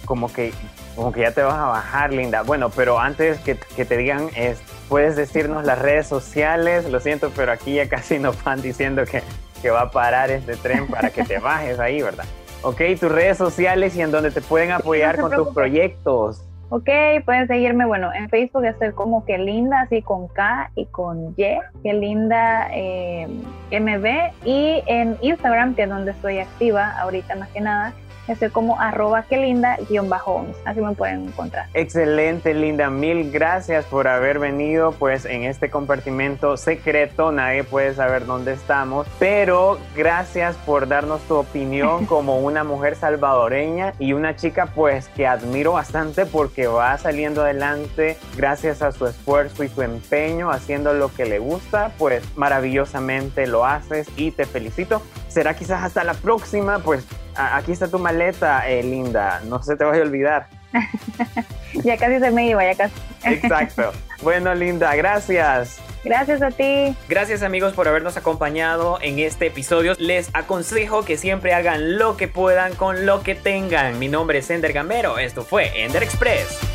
como 0.06 0.32
que 0.32 0.52
como 0.96 1.12
que 1.12 1.20
ya 1.20 1.32
te 1.32 1.42
vas 1.42 1.54
a 1.54 1.66
bajar, 1.66 2.12
Linda. 2.12 2.42
Bueno, 2.42 2.68
pero 2.70 2.98
antes 2.98 3.38
que, 3.40 3.54
te 3.54 3.96
digan, 3.96 4.28
es, 4.34 4.58
puedes 4.88 5.16
decirnos 5.16 5.64
las 5.64 5.78
redes 5.78 6.06
sociales. 6.06 6.84
Lo 6.90 7.00
siento, 7.00 7.30
pero 7.34 7.52
aquí 7.52 7.74
ya 7.74 7.88
casi 7.88 8.18
nos 8.18 8.42
van 8.44 8.60
diciendo 8.60 9.04
que 9.04 9.22
que 9.60 9.70
va 9.70 9.82
a 9.82 9.90
parar 9.90 10.30
este 10.30 10.56
tren 10.56 10.86
para 10.86 11.10
que 11.10 11.24
te 11.24 11.38
bajes 11.40 11.78
ahí, 11.78 12.02
¿verdad? 12.02 12.24
Ok, 12.62 12.80
tus 13.00 13.10
redes 13.10 13.38
sociales 13.38 13.96
y 13.96 14.02
en 14.02 14.10
donde 14.10 14.30
te 14.30 14.40
pueden 14.40 14.70
apoyar 14.72 15.18
con 15.18 15.30
tus 15.32 15.48
proyectos. 15.54 16.42
Ok, 16.72 16.88
pueden 17.24 17.48
seguirme, 17.48 17.84
bueno, 17.84 18.12
en 18.14 18.28
Facebook 18.28 18.64
estoy 18.64 18.92
como 18.92 19.24
que 19.24 19.38
linda, 19.38 19.80
así 19.80 20.02
con 20.02 20.28
K 20.28 20.70
y 20.76 20.86
con 20.86 21.34
Y, 21.36 21.58
que 21.82 21.92
linda 21.92 22.68
eh, 22.72 23.26
MB, 23.72 24.46
y 24.46 24.80
en 24.86 25.18
Instagram, 25.20 25.74
que 25.74 25.82
es 25.82 25.88
donde 25.88 26.12
estoy 26.12 26.38
activa 26.38 26.96
ahorita 27.00 27.34
más 27.34 27.48
que 27.48 27.60
nada, 27.60 27.92
Estoy 28.28 28.50
como 28.50 28.80
arroba 28.80 29.24
que 29.24 29.36
linda 29.36 29.76
guion 29.88 30.08
bajo 30.08 30.46
Así 30.64 30.80
me 30.80 30.94
pueden 30.94 31.28
encontrar. 31.28 31.66
Excelente, 31.74 32.54
Linda. 32.54 32.90
Mil 32.90 33.30
gracias 33.30 33.84
por 33.86 34.08
haber 34.08 34.38
venido 34.38 34.92
pues 34.92 35.24
en 35.24 35.44
este 35.44 35.70
compartimento 35.70 36.56
secreto. 36.56 37.32
Nadie 37.32 37.64
puede 37.64 37.94
saber 37.94 38.26
dónde 38.26 38.52
estamos. 38.52 39.06
Pero 39.18 39.78
gracias 39.96 40.56
por 40.56 40.88
darnos 40.88 41.20
tu 41.22 41.36
opinión 41.36 42.06
como 42.06 42.38
una 42.38 42.64
mujer 42.64 42.96
salvadoreña 42.96 43.94
y 43.98 44.12
una 44.12 44.36
chica 44.36 44.66
pues 44.66 45.08
que 45.08 45.26
admiro 45.26 45.72
bastante 45.72 46.26
porque 46.26 46.66
va 46.66 46.96
saliendo 46.98 47.42
adelante 47.42 48.16
gracias 48.36 48.82
a 48.82 48.92
su 48.92 49.06
esfuerzo 49.06 49.64
y 49.64 49.68
su 49.68 49.82
empeño 49.82 50.50
haciendo 50.50 50.92
lo 50.92 51.12
que 51.12 51.26
le 51.26 51.38
gusta. 51.38 51.92
Pues 51.98 52.22
maravillosamente 52.36 53.46
lo 53.46 53.64
haces 53.64 54.08
y 54.16 54.30
te 54.30 54.44
felicito. 54.44 55.02
Será 55.30 55.54
quizás 55.54 55.82
hasta 55.82 56.04
la 56.04 56.14
próxima. 56.14 56.80
Pues 56.80 57.04
aquí 57.34 57.72
está 57.72 57.88
tu 57.88 57.98
maleta, 57.98 58.68
eh, 58.68 58.82
Linda. 58.82 59.40
No 59.44 59.62
se 59.62 59.76
te 59.76 59.84
vaya 59.84 60.02
a 60.02 60.04
olvidar. 60.04 60.48
ya 61.84 61.96
casi 61.96 62.18
se 62.18 62.30
me 62.30 62.48
iba, 62.48 62.64
ya 62.64 62.74
casi. 62.74 62.94
Exacto. 63.24 63.92
Bueno, 64.22 64.54
Linda, 64.54 64.94
gracias. 64.96 65.80
Gracias 66.04 66.42
a 66.42 66.50
ti. 66.50 66.94
Gracias 67.08 67.42
amigos 67.42 67.74
por 67.74 67.86
habernos 67.86 68.16
acompañado 68.16 68.98
en 69.02 69.18
este 69.18 69.46
episodio. 69.46 69.94
Les 69.98 70.30
aconsejo 70.34 71.04
que 71.04 71.16
siempre 71.16 71.52
hagan 71.52 71.98
lo 71.98 72.16
que 72.16 72.26
puedan 72.26 72.74
con 72.74 73.06
lo 73.06 73.22
que 73.22 73.34
tengan. 73.34 73.98
Mi 73.98 74.08
nombre 74.08 74.38
es 74.38 74.50
Ender 74.50 74.72
Gamero. 74.72 75.18
Esto 75.18 75.42
fue 75.42 75.84
Ender 75.84 76.02
Express. 76.02 76.69